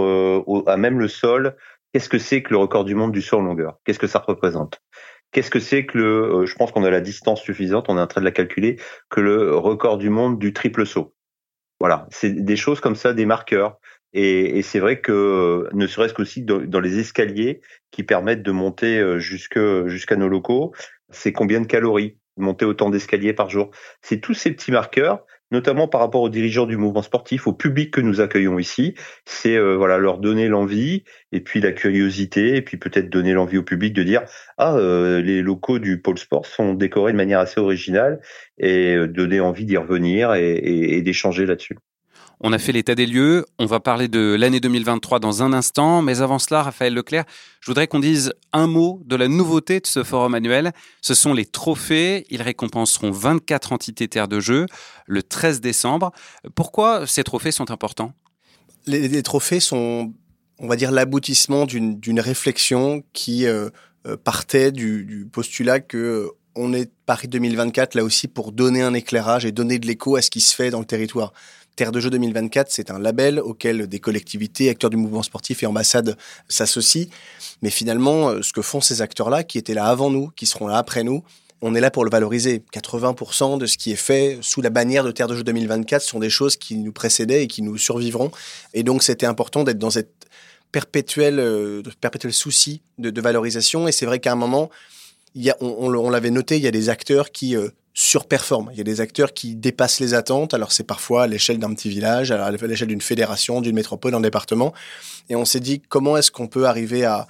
à 0.67 0.77
même 0.77 1.00
le 1.00 1.08
sol. 1.08 1.55
Qu'est-ce 1.93 2.10
que 2.10 2.20
c'est 2.20 2.43
que 2.43 2.51
le 2.51 2.58
record 2.58 2.86
du 2.86 2.96
monde 2.96 3.12
du 3.12 3.22
saut 3.22 3.38
en 3.38 3.41
longueur? 3.41 3.79
Qu'est-ce 3.84 4.00
que 4.00 4.08
ça 4.08 4.24
représente? 4.25 4.81
Qu'est-ce 5.31 5.50
que 5.50 5.60
c'est 5.60 5.86
que 5.86 5.98
le 5.98 6.46
Je 6.46 6.55
pense 6.55 6.72
qu'on 6.72 6.84
a 6.84 6.91
la 6.91 7.01
distance 7.01 7.41
suffisante. 7.41 7.88
On 7.89 7.98
est 7.98 8.01
en 8.01 8.08
train 8.08 8.22
de 8.22 8.25
la 8.25 8.31
calculer. 8.31 8.77
Que 9.10 9.20
le 9.20 9.55
record 9.55 9.98
du 9.98 10.10
monde 10.10 10.38
du 10.38 10.53
triple 10.53 10.86
saut? 10.86 11.15
Voilà, 11.81 12.05
c'est 12.11 12.29
des 12.45 12.55
choses 12.57 12.79
comme 12.79 12.93
ça, 12.95 13.11
des 13.11 13.25
marqueurs. 13.25 13.79
Et, 14.13 14.61
c'est 14.61 14.77
vrai 14.77 15.01
que 15.01 15.67
ne 15.73 15.88
serait-ce 15.88 16.13
qu'aussi 16.13 16.43
dans, 16.43 16.79
les 16.79 17.00
escaliers 17.00 17.61
qui 17.89 18.03
permettent 18.03 18.43
de 18.43 18.51
monter 18.51 19.19
jusque 19.19 19.57
jusqu'à 19.88 20.15
nos 20.15 20.27
locaux, 20.27 20.75
c'est 21.09 21.33
combien 21.33 21.59
de 21.59 21.65
calories 21.65 22.19
monter 22.38 22.65
autant 22.65 22.91
d'escaliers 22.91 23.33
par 23.33 23.50
jour? 23.50 23.71
C'est 24.03 24.21
tous 24.21 24.35
ces 24.35 24.51
petits 24.51 24.71
marqueurs, 24.71 25.25
notamment 25.51 25.88
par 25.88 26.01
rapport 26.01 26.22
aux 26.22 26.29
dirigeants 26.29 26.65
du 26.65 26.77
mouvement 26.77 27.01
sportif, 27.01 27.48
au 27.48 27.53
public 27.53 27.91
que 27.91 28.01
nous 28.01 28.22
accueillons 28.22 28.58
ici. 28.60 28.96
C'est 29.25 29.58
euh, 29.58 29.75
voilà 29.75 29.98
leur 29.98 30.17
donner 30.17 30.48
l'envie 30.48 31.03
et 31.31 31.41
puis 31.41 31.62
la 31.62 31.72
curiosité 31.72 32.55
et 32.55 32.62
puis 32.62 32.77
peut-être 32.77 33.10
donner 33.10 33.34
l'envie 33.34 33.58
au 33.58 33.63
public 33.63 33.93
de 33.93 34.03
dire 34.03 34.24
ah 34.58 34.75
euh, 34.75 35.22
les 35.22 35.41
locaux 35.41 35.79
du 35.79 36.01
pôle 36.01 36.17
sport 36.17 36.46
sont 36.46 36.74
décorés 36.74 37.12
de 37.12 37.17
manière 37.17 37.39
assez 37.39 37.60
originale 37.60 38.22
et 38.58 38.96
euh, 38.96 39.08
donner 39.08 39.39
envie 39.39 39.65
d'y 39.65 39.77
revenir 39.77 40.34
et 40.36 41.01
d'échanger 41.01 41.46
là-dessus. 41.46 41.77
On 42.43 42.53
a 42.53 42.57
fait 42.57 42.71
l'état 42.71 42.95
des 42.95 43.05
lieux. 43.05 43.45
On 43.60 43.67
va 43.67 43.79
parler 43.79 44.07
de 44.07 44.36
l'année 44.38 44.60
2023 44.60 45.19
dans 45.19 45.43
un 45.43 45.53
instant. 45.53 46.01
Mais 46.01 46.21
avant 46.21 46.39
cela, 46.39 46.63
Raphaël 46.63 46.91
Leclerc, 46.91 47.25
je 47.60 47.67
voudrais 47.67 47.86
qu'on 47.86 48.00
dise 48.00 48.33
un 48.51 48.65
mot 48.65 49.00
de 49.05 49.15
la 49.15 49.27
nouveauté 49.27 49.79
de 49.79 49.86
ce 49.86 50.03
forum 50.03 50.33
annuel. 50.33 50.71
Ce 51.01 51.13
sont 51.13 51.36
les 51.36 51.45
trophées. 51.45 52.25
Ils 52.31 52.41
récompenseront 52.41 53.12
24 53.12 53.74
entités 53.74 54.07
terres 54.07 54.27
de 54.27 54.39
jeu 54.39 54.65
le 55.05 55.21
13 55.21 55.62
décembre. 55.62 56.12
Pourquoi 56.55 57.05
ces 57.05 57.24
trophées 57.24 57.51
sont 57.51 57.69
importants? 57.69 58.13
Les, 58.88 59.21
trophées 59.21 59.60
sont, 59.60 60.12
on 60.57 60.67
va 60.67 60.75
dire, 60.75 60.91
l'aboutissement 60.91 61.67
d'une 61.67 62.19
réflexion 62.19 63.03
qui 63.13 63.45
euh, 63.45 63.69
euh, 64.07 64.17
partait 64.17 64.71
du, 64.71 65.27
postulat 65.31 65.79
que 65.79 65.98
euh, 65.98 66.29
on 66.55 66.74
est 66.74 66.91
Paris 67.05 67.27
2024 67.27 67.95
là 67.95 68.03
aussi 68.03 68.27
pour 68.27 68.51
donner 68.51 68.81
un 68.81 68.95
éclairage 68.95 69.45
et 69.45 69.51
donner 69.51 69.77
de 69.77 69.86
l'écho 69.86 70.15
à 70.15 70.24
ce 70.24 70.31
qui 70.31 70.41
se 70.41 70.55
fait 70.55 70.71
dans 70.71 70.79
le 70.79 70.86
territoire. 70.86 71.33
Terre 71.75 71.91
de 71.91 71.99
Jeux 71.99 72.09
2024, 72.09 72.67
c'est 72.69 72.91
un 72.91 72.99
label 72.99 73.39
auquel 73.39 73.87
des 73.87 73.99
collectivités, 73.99 74.69
acteurs 74.69 74.89
du 74.89 74.97
mouvement 74.97 75.23
sportif 75.23 75.63
et 75.63 75.65
ambassades 75.65 76.17
s'associent. 76.47 77.07
Mais 77.61 77.69
finalement, 77.69 78.29
euh, 78.29 78.41
ce 78.41 78.53
que 78.53 78.61
font 78.61 78.81
ces 78.81 79.01
acteurs-là, 79.01 79.43
qui 79.43 79.57
étaient 79.57 79.73
là 79.73 79.85
avant 79.85 80.09
nous, 80.09 80.29
qui 80.35 80.45
seront 80.45 80.67
là 80.67 80.77
après 80.77 81.03
nous, 81.03 81.23
on 81.61 81.75
est 81.75 81.79
là 81.79 81.91
pour 81.91 82.03
le 82.03 82.09
valoriser. 82.09 82.63
80% 82.73 83.57
de 83.57 83.65
ce 83.65 83.77
qui 83.77 83.91
est 83.91 83.95
fait 83.95 84.39
sous 84.41 84.61
la 84.61 84.69
bannière 84.69 85.03
de 85.03 85.11
Terre 85.11 85.27
de 85.27 85.35
Jeux 85.35 85.43
2024 85.43 86.01
sont 86.01 86.19
des 86.19 86.29
choses 86.29 86.57
qui 86.57 86.75
nous 86.75 86.91
précédaient 86.91 87.43
et 87.43 87.47
qui 87.47 87.61
nous 87.61 87.77
survivront. 87.77 88.31
Et 88.73 88.83
donc, 88.83 89.03
c'était 89.03 89.27
important 89.27 89.63
d'être 89.63 89.77
dans 89.77 89.91
cette 89.91 90.09
euh, 90.77 91.81
perpétuel 92.01 92.33
souci 92.33 92.81
de, 92.97 93.21
valorisation. 93.21 93.87
Et 93.87 93.91
c'est 93.91 94.05
vrai 94.05 94.19
qu'à 94.19 94.31
un 94.31 94.35
moment, 94.35 94.69
on, 95.59 96.09
l'avait 96.09 96.31
noté, 96.31 96.57
il 96.57 96.63
y 96.63 96.67
a 96.67 96.71
des 96.71 96.89
acteurs 96.89 97.31
qui 97.31 97.55
euh, 97.55 97.69
surperforment. 97.93 98.69
Il 98.71 98.77
y 98.77 98.81
a 98.81 98.86
des 98.86 99.01
acteurs 99.01 99.33
qui 99.33 99.55
dépassent 99.55 100.00
les 100.00 100.13
attentes. 100.13 100.53
Alors 100.53 100.71
c'est 100.71 100.83
parfois 100.83 101.24
à 101.24 101.27
l'échelle 101.27 101.60
d'un 101.60 101.74
petit 101.74 101.89
village, 101.89 102.31
à 102.31 102.51
l'échelle 102.51 102.88
d'une 102.88 103.01
fédération, 103.01 103.62
d'une 103.62 103.75
métropole, 103.75 104.12
d'un 104.12 104.21
département. 104.21 104.74
Et 105.29 105.36
on 105.36 105.45
s'est 105.45 105.60
dit 105.60 105.81
comment 105.89 106.17
est-ce 106.17 106.31
qu'on 106.31 106.48
peut 106.48 106.65
arriver 106.65 107.05
à, 107.05 107.27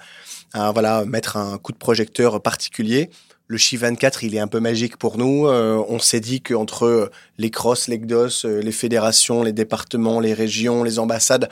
voilà 0.52 1.04
mettre 1.04 1.36
un 1.36 1.58
coup 1.58 1.72
de 1.72 1.78
projecteur 1.78 2.40
particulier? 2.40 3.10
Le 3.48 3.58
chiffre 3.58 3.82
24, 3.82 4.24
il 4.24 4.34
est 4.34 4.38
un 4.38 4.46
peu 4.46 4.60
magique 4.60 4.96
pour 4.96 5.18
nous. 5.18 5.46
Euh, 5.46 5.82
on 5.88 5.98
s'est 5.98 6.20
dit 6.20 6.40
qu'entre 6.40 7.10
les 7.36 7.50
crosses, 7.50 7.88
les 7.88 7.98
GDOS, 7.98 8.46
euh, 8.46 8.62
les 8.62 8.72
fédérations, 8.72 9.42
les 9.42 9.52
départements, 9.52 10.20
les 10.20 10.32
régions, 10.32 10.84
les 10.84 10.98
ambassades, 10.98 11.50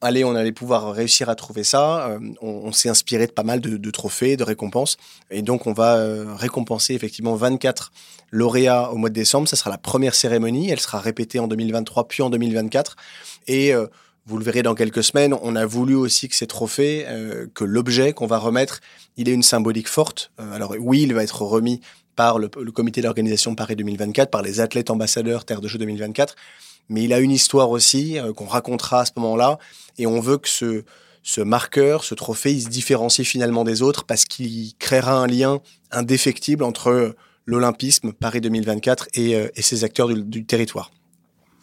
allez, 0.00 0.24
on 0.24 0.34
allait 0.34 0.52
pouvoir 0.52 0.92
réussir 0.92 1.28
à 1.28 1.34
trouver 1.34 1.64
ça. 1.64 2.08
Euh, 2.08 2.18
on, 2.40 2.72
s'est 2.72 2.88
inspiré 2.88 3.26
de 3.26 3.32
pas 3.32 3.42
mal 3.42 3.60
de, 3.60 3.90
trophées, 3.90 4.36
de 4.36 4.44
récompenses. 4.44 4.96
Et 5.30 5.42
donc, 5.42 5.66
on 5.66 5.72
va 5.72 5.96
euh, 5.96 6.34
récompenser 6.34 6.94
effectivement 6.94 7.34
24 7.34 7.92
lauréats 8.30 8.90
au 8.92 8.96
mois 8.96 9.08
de 9.08 9.14
décembre. 9.14 9.48
Ça 9.48 9.56
sera 9.56 9.70
la 9.70 9.78
première 9.78 10.14
cérémonie. 10.14 10.70
Elle 10.70 10.80
sera 10.80 11.00
répétée 11.00 11.38
en 11.38 11.48
2023 11.48 12.08
puis 12.08 12.22
en 12.22 12.30
2024. 12.30 12.96
Et 13.46 13.74
euh, 13.74 13.86
vous 14.26 14.38
le 14.38 14.44
verrez 14.44 14.62
dans 14.62 14.74
quelques 14.74 15.02
semaines, 15.02 15.34
on 15.40 15.56
a 15.56 15.64
voulu 15.64 15.94
aussi 15.94 16.28
que 16.28 16.34
ces 16.34 16.46
trophées, 16.46 17.06
que 17.54 17.64
l'objet 17.64 18.12
qu'on 18.12 18.26
va 18.26 18.36
remettre, 18.36 18.80
il 19.16 19.26
ait 19.26 19.32
une 19.32 19.42
symbolique 19.42 19.88
forte. 19.88 20.32
alors 20.52 20.74
oui, 20.78 21.00
il 21.00 21.14
va 21.14 21.22
être 21.22 21.40
remis 21.40 21.80
par 22.14 22.38
le, 22.38 22.50
le 22.60 22.70
comité 22.70 23.00
d'organisation 23.00 23.54
Paris 23.54 23.74
2024, 23.74 24.30
par 24.30 24.42
les 24.42 24.60
athlètes 24.60 24.90
ambassadeurs 24.90 25.46
Terre 25.46 25.62
de 25.62 25.68
Jeux 25.68 25.78
2024 25.78 26.36
mais 26.88 27.04
il 27.04 27.12
a 27.12 27.20
une 27.20 27.30
histoire 27.30 27.70
aussi 27.70 28.18
euh, 28.18 28.32
qu'on 28.32 28.46
racontera 28.46 29.00
à 29.00 29.04
ce 29.04 29.12
moment-là, 29.16 29.58
et 29.98 30.06
on 30.06 30.20
veut 30.20 30.38
que 30.38 30.48
ce, 30.48 30.84
ce 31.22 31.40
marqueur, 31.40 32.04
ce 32.04 32.14
trophée, 32.14 32.52
il 32.52 32.62
se 32.62 32.68
différencie 32.68 33.26
finalement 33.26 33.64
des 33.64 33.82
autres 33.82 34.04
parce 34.04 34.24
qu'il 34.24 34.74
créera 34.78 35.12
un 35.12 35.26
lien 35.26 35.60
indéfectible 35.90 36.64
entre 36.64 37.14
l'Olympisme 37.44 38.12
Paris 38.12 38.40
2024 38.40 39.08
et, 39.14 39.34
euh, 39.34 39.48
et 39.54 39.62
ses 39.62 39.84
acteurs 39.84 40.08
du, 40.08 40.44
territoire. 40.44 40.90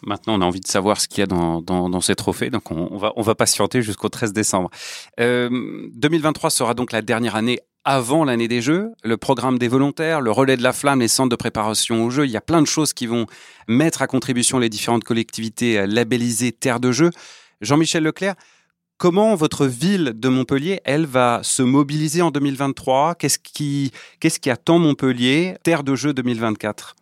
Maintenant, 0.02 0.38
on 0.38 0.40
a 0.40 0.44
envie 0.44 0.60
de 0.60 0.66
savoir 0.66 1.00
ce 1.00 1.08
qu'il 1.08 1.20
y 1.20 1.22
a 1.22 1.26
dans, 1.26 1.62
dans, 1.62 2.00
ces 2.00 2.14
trophées, 2.14 2.50
donc 2.50 2.70
on, 2.70 2.96
va, 2.96 3.12
on 3.16 3.22
va 3.22 3.34
patienter 3.34 3.82
jusqu'au 3.82 4.08
13 4.08 4.32
décembre. 4.32 4.70
Euh, 5.18 5.48
2023 5.94 6.50
sera 6.50 6.74
donc 6.74 6.92
la 6.92 7.02
dernière 7.02 7.34
année 7.34 7.60
avant 7.86 8.24
l'année 8.24 8.48
des 8.48 8.60
Jeux, 8.60 8.92
le 9.04 9.16
programme 9.16 9.60
des 9.60 9.68
volontaires, 9.68 10.20
le 10.20 10.32
relais 10.32 10.56
de 10.56 10.62
la 10.62 10.72
flamme, 10.72 10.98
les 10.98 11.08
centres 11.08 11.30
de 11.30 11.36
préparation 11.36 12.04
aux 12.04 12.10
Jeux. 12.10 12.26
Il 12.26 12.32
y 12.32 12.36
a 12.36 12.40
plein 12.40 12.60
de 12.60 12.66
choses 12.66 12.92
qui 12.92 13.06
vont 13.06 13.26
mettre 13.68 14.02
à 14.02 14.08
contribution 14.08 14.58
les 14.58 14.68
différentes 14.68 15.04
collectivités 15.04 15.86
labellisées 15.86 16.50
Terre 16.50 16.80
de 16.80 16.90
Jeux. 16.90 17.10
Jean-Michel 17.60 18.02
Leclerc, 18.02 18.34
comment 18.98 19.36
votre 19.36 19.66
ville 19.66 20.14
de 20.16 20.28
Montpellier, 20.28 20.80
elle, 20.84 21.06
va 21.06 21.40
se 21.44 21.62
mobiliser 21.62 22.22
en 22.22 22.32
2023 22.32 23.14
Qu'est-ce 23.14 23.38
qui, 23.38 23.92
qu'est-ce 24.18 24.40
qui 24.40 24.50
attend 24.50 24.80
Montpellier, 24.80 25.54
Terre 25.62 25.84
de 25.84 25.94
Jeux 25.94 26.12
2024 26.12 26.96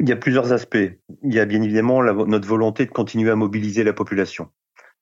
Il 0.00 0.10
y 0.10 0.12
a 0.12 0.16
plusieurs 0.16 0.52
aspects. 0.52 0.76
Il 1.22 1.32
y 1.32 1.40
a 1.40 1.46
bien 1.46 1.62
évidemment 1.62 2.02
notre 2.02 2.46
volonté 2.46 2.84
de 2.84 2.90
continuer 2.90 3.30
à 3.30 3.34
mobiliser 3.34 3.82
la 3.82 3.94
population 3.94 4.50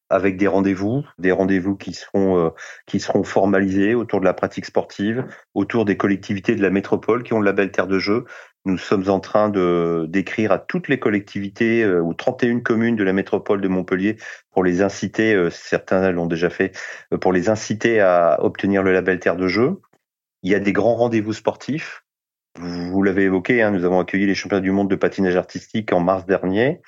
avec 0.08 0.36
des 0.36 0.46
rendez-vous, 0.46 1.04
des 1.18 1.32
rendez-vous 1.32 1.76
qui 1.76 1.92
seront 1.92 2.38
euh, 2.38 2.50
qui 2.86 3.00
seront 3.00 3.24
formalisés 3.24 3.94
autour 3.94 4.20
de 4.20 4.24
la 4.24 4.34
pratique 4.34 4.64
sportive, 4.64 5.24
autour 5.54 5.84
des 5.84 5.96
collectivités 5.96 6.54
de 6.54 6.62
la 6.62 6.70
métropole 6.70 7.22
qui 7.22 7.32
ont 7.32 7.40
le 7.40 7.46
label 7.46 7.70
Terre 7.70 7.86
de 7.86 7.98
Jeu. 7.98 8.24
Nous 8.64 8.78
sommes 8.78 9.08
en 9.08 9.20
train 9.20 9.48
de 9.48 10.06
d'écrire 10.08 10.52
à 10.52 10.58
toutes 10.58 10.88
les 10.88 10.98
collectivités 10.98 11.82
euh, 11.82 12.00
ou 12.00 12.14
31 12.14 12.60
communes 12.60 12.96
de 12.96 13.04
la 13.04 13.12
métropole 13.12 13.60
de 13.60 13.68
Montpellier 13.68 14.16
pour 14.50 14.64
les 14.64 14.82
inciter, 14.82 15.34
euh, 15.34 15.50
certains 15.50 16.10
l'ont 16.12 16.26
déjà 16.26 16.50
fait, 16.50 16.72
pour 17.20 17.32
les 17.32 17.48
inciter 17.48 18.00
à 18.00 18.38
obtenir 18.42 18.82
le 18.82 18.92
label 18.92 19.18
Terre 19.18 19.36
de 19.36 19.48
Jeu. 19.48 19.80
Il 20.42 20.50
y 20.50 20.54
a 20.54 20.60
des 20.60 20.72
grands 20.72 20.94
rendez-vous 20.94 21.32
sportifs. 21.32 22.04
Vous, 22.58 23.02
l'avez 23.02 23.24
évoqué, 23.24 23.62
hein, 23.62 23.70
nous 23.70 23.84
avons 23.84 24.00
accueilli 24.00 24.26
les 24.26 24.34
championnats 24.34 24.62
du 24.62 24.70
monde 24.70 24.88
de 24.88 24.96
patinage 24.96 25.36
artistique 25.36 25.92
en 25.92 26.00
mars 26.00 26.24
dernier. 26.24 26.80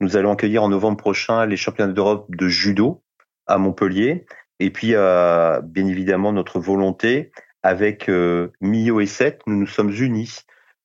Nous 0.00 0.16
allons 0.16 0.32
accueillir 0.32 0.62
en 0.62 0.68
novembre 0.68 0.96
prochain 0.96 1.44
les 1.46 1.56
championnats 1.56 1.92
d'Europe 1.92 2.26
de 2.30 2.48
judo 2.48 3.02
à 3.46 3.58
Montpellier. 3.58 4.24
Et 4.58 4.70
puis, 4.70 4.94
euh, 4.94 5.60
bien 5.62 5.86
évidemment, 5.86 6.32
notre 6.32 6.58
volonté 6.58 7.32
avec 7.62 8.08
euh, 8.08 8.48
Mio 8.60 9.00
et 9.00 9.06
7, 9.06 9.42
nous 9.46 9.56
nous 9.56 9.66
sommes 9.66 9.90
unis 9.90 10.40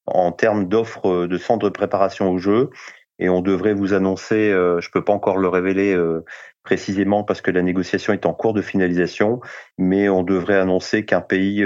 en 0.06 0.32
termes 0.32 0.68
d'offres 0.68 1.26
de 1.26 1.38
centres 1.38 1.66
de 1.66 1.74
préparation 1.74 2.30
au 2.30 2.38
jeu. 2.38 2.70
Et 3.18 3.30
on 3.30 3.42
devrait 3.42 3.74
vous 3.74 3.94
annoncer, 3.94 4.52
euh, 4.52 4.82
je 4.82 4.92
peux 4.92 5.04
pas 5.04 5.14
encore 5.14 5.38
le 5.38 5.48
révéler 5.48 5.94
euh, 5.94 6.26
précisément 6.64 7.24
parce 7.24 7.40
que 7.40 7.52
la 7.52 7.62
négociation 7.62 8.12
est 8.12 8.26
en 8.26 8.34
cours 8.34 8.54
de 8.54 8.62
finalisation, 8.62 9.40
mais 9.78 10.10
on 10.10 10.24
devrait 10.24 10.60
annoncer 10.60 11.06
qu'un 11.06 11.22
pays 11.22 11.64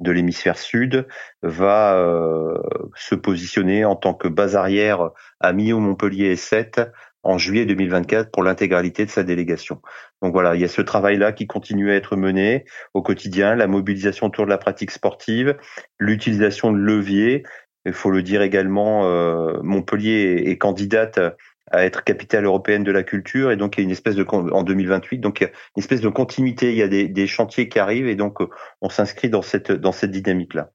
de 0.00 0.10
l'hémisphère 0.10 0.58
sud 0.58 1.06
va 1.42 1.96
euh, 1.96 2.58
se 2.96 3.14
positionner 3.14 3.84
en 3.84 3.96
tant 3.96 4.14
que 4.14 4.28
base 4.28 4.56
arrière 4.56 5.10
à 5.40 5.52
Millau, 5.52 5.78
Montpellier 5.78 6.26
et 6.26 6.36
7 6.36 6.80
en 7.22 7.38
juillet 7.38 7.64
2024 7.64 8.30
pour 8.30 8.42
l'intégralité 8.42 9.06
de 9.06 9.10
sa 9.10 9.22
délégation. 9.22 9.80
Donc 10.22 10.32
voilà, 10.32 10.54
il 10.54 10.60
y 10.60 10.64
a 10.64 10.68
ce 10.68 10.82
travail-là 10.82 11.32
qui 11.32 11.46
continue 11.46 11.90
à 11.90 11.94
être 11.94 12.16
mené 12.16 12.64
au 12.92 13.02
quotidien, 13.02 13.54
la 13.54 13.66
mobilisation 13.66 14.26
autour 14.26 14.44
de 14.44 14.50
la 14.50 14.58
pratique 14.58 14.90
sportive, 14.90 15.56
l'utilisation 15.98 16.72
de 16.72 16.78
leviers. 16.78 17.42
Il 17.86 17.92
faut 17.92 18.10
le 18.10 18.22
dire 18.22 18.42
également, 18.42 19.06
euh, 19.06 19.58
Montpellier 19.62 20.44
est 20.46 20.58
candidate 20.58 21.18
à 21.74 21.84
être 21.84 22.04
capitale 22.04 22.44
européenne 22.44 22.84
de 22.84 22.92
la 22.92 23.02
culture 23.02 23.50
et 23.50 23.56
donc 23.56 23.76
il 23.76 23.80
y 23.80 23.82
a 23.82 23.84
une 23.84 23.90
espèce 23.90 24.14
de 24.14 24.24
en 24.24 24.62
2028 24.62 25.18
donc 25.18 25.40
une 25.40 25.48
espèce 25.80 26.00
de 26.00 26.08
continuité 26.08 26.72
il 26.72 26.78
y 26.78 26.82
a 26.82 26.88
des, 26.88 27.08
des 27.08 27.26
chantiers 27.26 27.68
qui 27.68 27.78
arrivent 27.78 28.08
et 28.08 28.16
donc 28.16 28.38
on 28.80 28.88
s'inscrit 28.88 29.28
dans 29.28 29.42
cette 29.42 29.72
dans 29.72 29.92
cette 29.92 30.10
dynamique 30.10 30.54
là 30.54 30.70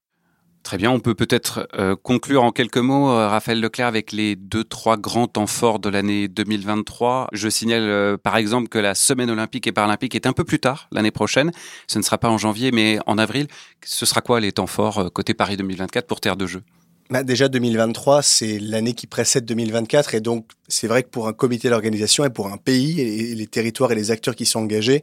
Très 0.62 0.76
bien, 0.76 0.90
on 0.90 1.00
peut 1.00 1.14
peut-être 1.14 1.66
euh, 1.74 1.96
conclure 1.96 2.42
en 2.42 2.52
quelques 2.52 2.76
mots, 2.76 3.10
euh, 3.10 3.28
Raphaël 3.28 3.60
Leclerc, 3.60 3.86
avec 3.86 4.12
les 4.12 4.36
deux, 4.36 4.62
trois 4.62 4.98
grands 4.98 5.26
temps 5.26 5.46
forts 5.46 5.78
de 5.78 5.88
l'année 5.88 6.28
2023. 6.28 7.28
Je 7.32 7.48
signale 7.48 7.88
euh, 7.88 8.16
par 8.18 8.36
exemple 8.36 8.68
que 8.68 8.78
la 8.78 8.94
semaine 8.94 9.30
olympique 9.30 9.66
et 9.66 9.72
paralympique 9.72 10.14
est 10.14 10.26
un 10.26 10.34
peu 10.34 10.44
plus 10.44 10.60
tard 10.60 10.88
l'année 10.92 11.10
prochaine. 11.10 11.50
Ce 11.86 11.98
ne 11.98 12.02
sera 12.02 12.18
pas 12.18 12.28
en 12.28 12.36
janvier, 12.36 12.72
mais 12.72 12.98
en 13.06 13.16
avril. 13.16 13.46
Ce 13.84 14.04
sera 14.04 14.20
quoi 14.20 14.38
les 14.38 14.52
temps 14.52 14.66
forts 14.66 15.10
côté 15.14 15.32
Paris 15.32 15.56
2024 15.56 16.06
pour 16.06 16.20
Terre 16.20 16.36
de 16.36 16.46
Jeux? 16.46 16.62
Bah 17.10 17.24
déjà 17.24 17.48
2023, 17.48 18.22
c'est 18.22 18.60
l'année 18.60 18.94
qui 18.94 19.08
précède 19.08 19.44
2024 19.44 20.14
et 20.14 20.20
donc 20.20 20.46
c'est 20.68 20.86
vrai 20.86 21.02
que 21.02 21.08
pour 21.08 21.26
un 21.26 21.32
comité 21.32 21.68
d'organisation 21.68 22.24
et 22.24 22.30
pour 22.30 22.46
un 22.52 22.56
pays 22.56 23.00
et 23.00 23.34
les 23.34 23.46
territoires 23.48 23.90
et 23.90 23.96
les 23.96 24.12
acteurs 24.12 24.36
qui 24.36 24.46
sont 24.46 24.60
engagés, 24.60 25.02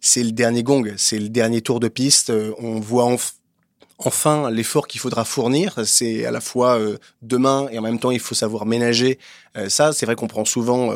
c'est 0.00 0.22
le 0.22 0.32
dernier 0.32 0.62
gong, 0.62 0.92
c'est 0.98 1.18
le 1.18 1.30
dernier 1.30 1.62
tour 1.62 1.80
de 1.80 1.88
piste. 1.88 2.28
Euh, 2.28 2.52
on 2.58 2.78
voit 2.78 3.16
enfin 3.96 4.50
l'effort 4.50 4.86
qu'il 4.86 5.00
faudra 5.00 5.24
fournir. 5.24 5.74
C'est 5.86 6.26
à 6.26 6.30
la 6.30 6.42
fois 6.42 6.78
euh, 6.78 6.98
demain 7.22 7.68
et 7.72 7.78
en 7.78 7.82
même 7.82 7.98
temps 7.98 8.10
il 8.10 8.20
faut 8.20 8.34
savoir 8.34 8.66
ménager 8.66 9.18
euh, 9.56 9.70
ça. 9.70 9.94
C'est 9.94 10.04
vrai 10.04 10.14
qu'on 10.14 10.26
prend 10.26 10.44
souvent, 10.44 10.94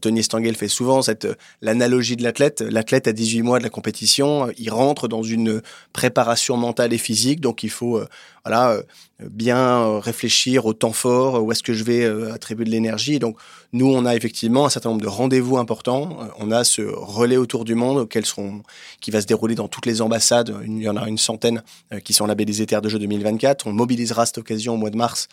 Tony 0.00 0.24
Stangel 0.24 0.56
fait 0.56 0.66
souvent 0.66 1.02
cette 1.02 1.28
l'analogie 1.60 2.16
de 2.16 2.24
l'athlète. 2.24 2.60
L'athlète 2.60 3.06
à 3.06 3.12
18 3.12 3.42
mois 3.42 3.60
de 3.60 3.62
la 3.62 3.70
compétition, 3.70 4.50
il 4.58 4.70
rentre 4.70 5.06
dans 5.06 5.22
une 5.22 5.62
préparation 5.92 6.56
mentale 6.56 6.92
et 6.92 6.98
physique, 6.98 7.40
donc 7.40 7.62
il 7.62 7.70
faut 7.70 8.02
voilà 8.44 8.82
bien 9.30 9.82
euh, 9.82 9.98
réfléchir 9.98 10.66
au 10.66 10.72
temps 10.72 10.92
fort, 10.92 11.42
où 11.42 11.52
est-ce 11.52 11.62
que 11.62 11.72
je 11.72 11.84
vais 11.84 12.04
euh, 12.04 12.32
attribuer 12.32 12.64
de 12.64 12.70
l'énergie. 12.70 13.18
Donc 13.18 13.36
nous, 13.72 13.86
on 13.86 14.04
a 14.04 14.14
effectivement 14.14 14.66
un 14.66 14.68
certain 14.68 14.90
nombre 14.90 15.02
de 15.02 15.08
rendez-vous 15.08 15.58
importants. 15.58 16.18
Euh, 16.20 16.26
on 16.38 16.50
a 16.50 16.64
ce 16.64 16.82
relais 16.82 17.36
autour 17.36 17.64
du 17.64 17.74
monde 17.74 17.98
auquel 17.98 18.26
seront, 18.26 18.62
qui 19.00 19.10
va 19.10 19.20
se 19.20 19.26
dérouler 19.26 19.54
dans 19.54 19.68
toutes 19.68 19.86
les 19.86 20.00
ambassades. 20.02 20.54
Il 20.66 20.82
y 20.82 20.88
en 20.88 20.96
a 20.96 21.08
une 21.08 21.18
centaine 21.18 21.62
qui 22.04 22.12
sont 22.12 22.26
labellisées 22.26 22.66
Terre 22.66 22.82
de 22.82 22.88
Jeux 22.88 22.98
2024. 22.98 23.66
On 23.66 23.72
mobilisera 23.72 24.26
cette 24.26 24.38
occasion 24.38 24.74
au 24.74 24.76
mois 24.76 24.90
de 24.90 24.96
mars 24.96 25.28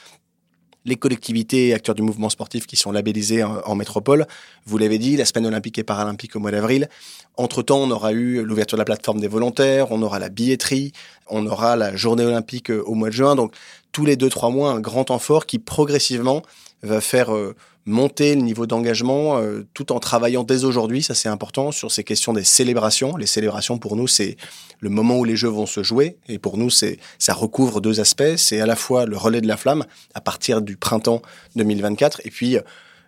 les 0.86 0.96
collectivités 0.96 1.68
et 1.68 1.74
acteurs 1.74 1.96
du 1.96 2.02
mouvement 2.02 2.30
sportif 2.30 2.66
qui 2.66 2.76
sont 2.76 2.92
labellisés 2.92 3.44
en, 3.44 3.76
métropole. 3.76 4.26
Vous 4.66 4.78
l'avez 4.78 4.98
dit, 4.98 5.18
la 5.18 5.26
semaine 5.26 5.46
olympique 5.46 5.78
et 5.78 5.84
paralympique 5.84 6.36
au 6.36 6.40
mois 6.40 6.52
d'avril. 6.52 6.90
Entre-temps, 7.38 7.80
on 7.80 7.92
aura 7.92 8.12
eu 8.12 8.44
l'ouverture 8.44 8.78
de 8.78 8.82
la 8.82 8.86
plateforme 8.86 9.20
des 9.20 9.28
volontaires, 9.28 9.92
on 9.92 10.02
aura 10.02 10.20
la 10.20 10.30
billetterie, 10.30 10.94
on 11.28 11.46
aura 11.46 11.76
la 11.76 11.96
journée 11.96 12.26
olympique 12.26 12.70
au 12.70 12.96
mois 12.96 13.10
de 13.10 13.14
juin. 13.14 13.36
Donc 13.36 13.54
tous 13.92 14.06
les 14.06 14.16
deux, 14.16 14.30
trois 14.30 14.50
mois 14.50 14.72
un 14.72 14.80
grand 14.80 15.06
temps 15.06 15.20
fort 15.20 15.46
qui 15.46 15.60
progressivement 15.60 16.44
va 16.82 17.02
faire 17.02 17.34
euh, 17.34 17.56
monter 17.86 18.36
le 18.36 18.42
niveau 18.42 18.66
d'engagement 18.66 19.38
euh, 19.38 19.66
tout 19.74 19.92
en 19.92 20.00
travaillant 20.00 20.44
dès 20.44 20.64
aujourd'hui, 20.64 21.04
ça 21.04 21.16
c'est 21.16 21.30
important, 21.30 21.72
sur 21.72 21.92
ces 21.92 22.04
questions 22.04 22.34
des 22.34 22.44
célébrations. 22.44 23.18
Les 23.18 23.26
célébrations 23.26 23.78
pour 23.78 23.96
nous 23.96 24.08
c'est 24.08 24.38
le 24.80 24.90
moment 24.90 25.18
où 25.18 25.26
les 25.26 25.36
jeux 25.36 25.50
vont 25.50 25.66
se 25.66 25.84
jouer 25.84 26.18
et 26.28 26.40
pour 26.40 26.58
nous 26.58 26.70
c'est 26.70 27.00
ça 27.18 27.34
recouvre 27.34 27.82
deux 27.82 28.00
aspects, 28.00 28.36
c'est 28.38 28.62
à 28.62 28.66
la 28.66 28.76
fois 28.76 29.06
le 29.06 29.18
relais 29.18 29.42
de 29.42 29.48
la 29.48 29.58
flamme 29.58 29.86
à 30.14 30.22
partir 30.22 30.62
du 30.62 30.78
printemps 30.78 31.22
2024 31.56 32.22
et 32.26 32.30
puis 32.30 32.58
euh, 32.58 32.62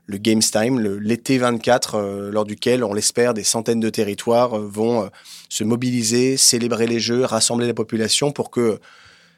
le 0.07 0.17
Games 0.17 0.41
Time, 0.41 0.79
l'été 0.99 1.37
24, 1.37 2.29
lors 2.31 2.43
duquel, 2.43 2.83
on 2.83 2.93
l'espère, 2.93 3.33
des 3.33 3.45
centaines 3.45 3.79
de 3.79 3.89
territoires 3.89 4.59
vont 4.59 5.09
se 5.47 5.63
mobiliser, 5.63 6.35
célébrer 6.35 6.85
les 6.85 6.99
Jeux, 6.99 7.23
rassembler 7.23 7.67
la 7.67 7.73
population 7.73 8.33
pour 8.33 8.49
que 8.49 8.79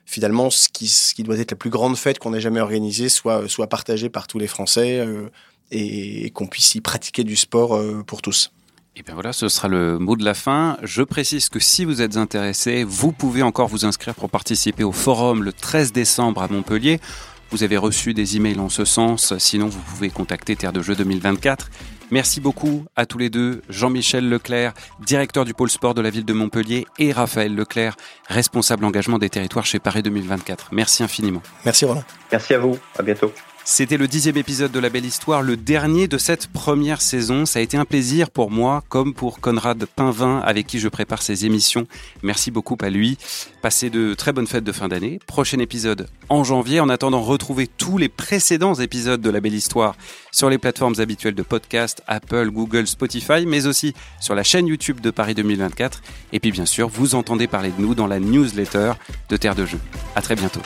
finalement, 0.05 0.49
ce 0.49 0.69
qui, 0.69 1.23
doit 1.23 1.37
être 1.37 1.51
la 1.51 1.57
plus 1.57 1.69
grande 1.69 1.97
fête 1.97 2.19
qu'on 2.19 2.33
ait 2.33 2.41
jamais 2.41 2.61
organisée 2.61 3.09
soit, 3.09 3.47
soit 3.47 3.67
partagée 3.67 4.09
par 4.09 4.27
tous 4.27 4.39
les 4.39 4.47
Français 4.47 4.99
euh, 4.99 5.29
et, 5.71 6.29
qu'on 6.31 6.47
puisse 6.47 6.75
y 6.75 6.81
pratiquer 6.81 7.23
du 7.23 7.35
sport 7.35 7.75
euh, 7.75 8.03
pour 8.05 8.21
tous. 8.21 8.51
Et 8.95 9.01
bien 9.01 9.15
voilà, 9.15 9.33
ce 9.33 9.49
sera 9.49 9.67
le 9.67 9.97
mot 9.97 10.15
de 10.15 10.23
la 10.23 10.35
fin. 10.35 10.77
Je 10.83 11.01
précise 11.01 11.49
que 11.49 11.59
si 11.59 11.83
vous 11.83 12.01
êtes 12.01 12.15
intéressé, 12.15 12.83
vous 12.83 13.11
pouvez 13.11 13.41
encore 13.41 13.67
vous 13.67 13.85
inscrire 13.85 14.13
pour 14.13 14.29
participer 14.29 14.83
au 14.83 14.91
forum 14.91 15.43
le 15.43 15.51
13 15.51 15.93
décembre 15.93 16.43
à 16.43 16.47
Montpellier. 16.47 16.99
Vous 17.49 17.63
avez 17.63 17.77
reçu 17.77 18.13
des 18.13 18.35
emails 18.35 18.59
en 18.59 18.69
ce 18.69 18.85
sens, 18.85 19.35
sinon 19.37 19.67
vous 19.67 19.79
pouvez 19.79 20.09
contacter 20.09 20.55
Terre 20.55 20.73
de 20.73 20.81
Jeux 20.81 20.95
2024 20.95 21.69
Merci 22.13 22.41
beaucoup 22.41 22.85
à 22.95 23.07
tous 23.07 23.17
les 23.17 23.31
deux, 23.31 23.63
Jean-Michel 23.69 24.29
Leclerc, 24.29 24.75
directeur 24.99 25.45
du 25.45 25.55
pôle 25.55 25.71
sport 25.71 25.95
de 25.95 26.01
la 26.01 26.11
ville 26.11 26.25
de 26.25 26.33
Montpellier, 26.33 26.85
et 26.99 27.11
Raphaël 27.11 27.55
Leclerc, 27.55 27.95
responsable 28.27 28.85
engagement 28.85 29.17
des 29.17 29.31
territoires 29.31 29.65
chez 29.65 29.79
Paris 29.79 30.03
2024. 30.03 30.69
Merci 30.73 31.01
infiniment. 31.01 31.41
Merci 31.65 31.85
Roland. 31.85 32.03
Merci 32.31 32.53
à 32.53 32.59
vous, 32.59 32.77
à 32.99 33.01
bientôt. 33.01 33.33
C'était 33.65 33.95
le 33.95 34.09
dixième 34.09 34.35
épisode 34.35 34.73
de 34.73 34.79
La 34.79 34.89
Belle 34.89 35.05
Histoire, 35.05 35.41
le 35.41 35.55
dernier 35.55 36.09
de 36.09 36.17
cette 36.17 36.47
première 36.47 37.01
saison. 37.01 37.45
Ça 37.45 37.59
a 37.59 37.61
été 37.61 37.77
un 37.77 37.85
plaisir 37.85 38.29
pour 38.29 38.51
moi, 38.51 38.83
comme 38.89 39.13
pour 39.13 39.39
Conrad 39.39 39.85
Pinvin, 39.85 40.39
avec 40.39 40.67
qui 40.67 40.79
je 40.79 40.89
prépare 40.89 41.21
ces 41.21 41.45
émissions. 41.45 41.87
Merci 42.23 42.51
beaucoup 42.51 42.77
à 42.81 42.89
lui. 42.89 43.17
Passez 43.61 43.89
de 43.89 44.15
très 44.15 44.33
bonnes 44.33 44.47
fêtes 44.47 44.65
de 44.65 44.73
fin 44.73 44.89
d'année. 44.89 45.17
Prochain 45.27 45.59
épisode 45.59 46.07
en 46.27 46.43
janvier. 46.43 46.81
En 46.81 46.89
attendant, 46.89 47.21
retrouvez 47.21 47.67
tous 47.67 47.97
les 47.97 48.09
précédents 48.09 48.75
épisodes 48.75 49.21
de 49.21 49.29
La 49.29 49.39
Belle 49.39 49.53
Histoire 49.53 49.95
sur 50.31 50.49
les 50.49 50.57
plateformes 50.57 50.95
habituelles 50.99 51.35
de 51.35 51.43
podcast, 51.43 52.03
Apple, 52.05 52.49
Google, 52.51 52.85
Spotify, 52.85 53.45
mais 53.47 53.65
aussi 53.65 53.93
sur 54.19 54.35
la 54.35 54.43
chaîne 54.43 54.67
YouTube 54.67 54.99
de 54.99 55.09
Paris 55.09 55.35
2024. 55.35 56.01
Et 56.33 56.41
puis 56.41 56.51
bien 56.51 56.65
sûr, 56.65 56.89
vous 56.89 57.15
entendez 57.15 57.47
parler 57.47 57.71
de 57.71 57.81
nous 57.81 57.95
dans 57.95 58.07
la 58.07 58.19
newsletter 58.19 58.93
de 59.29 59.37
Terre 59.37 59.55
de 59.55 59.65
Jeux. 59.65 59.79
À 60.17 60.21
très 60.21 60.35
bientôt. 60.35 60.61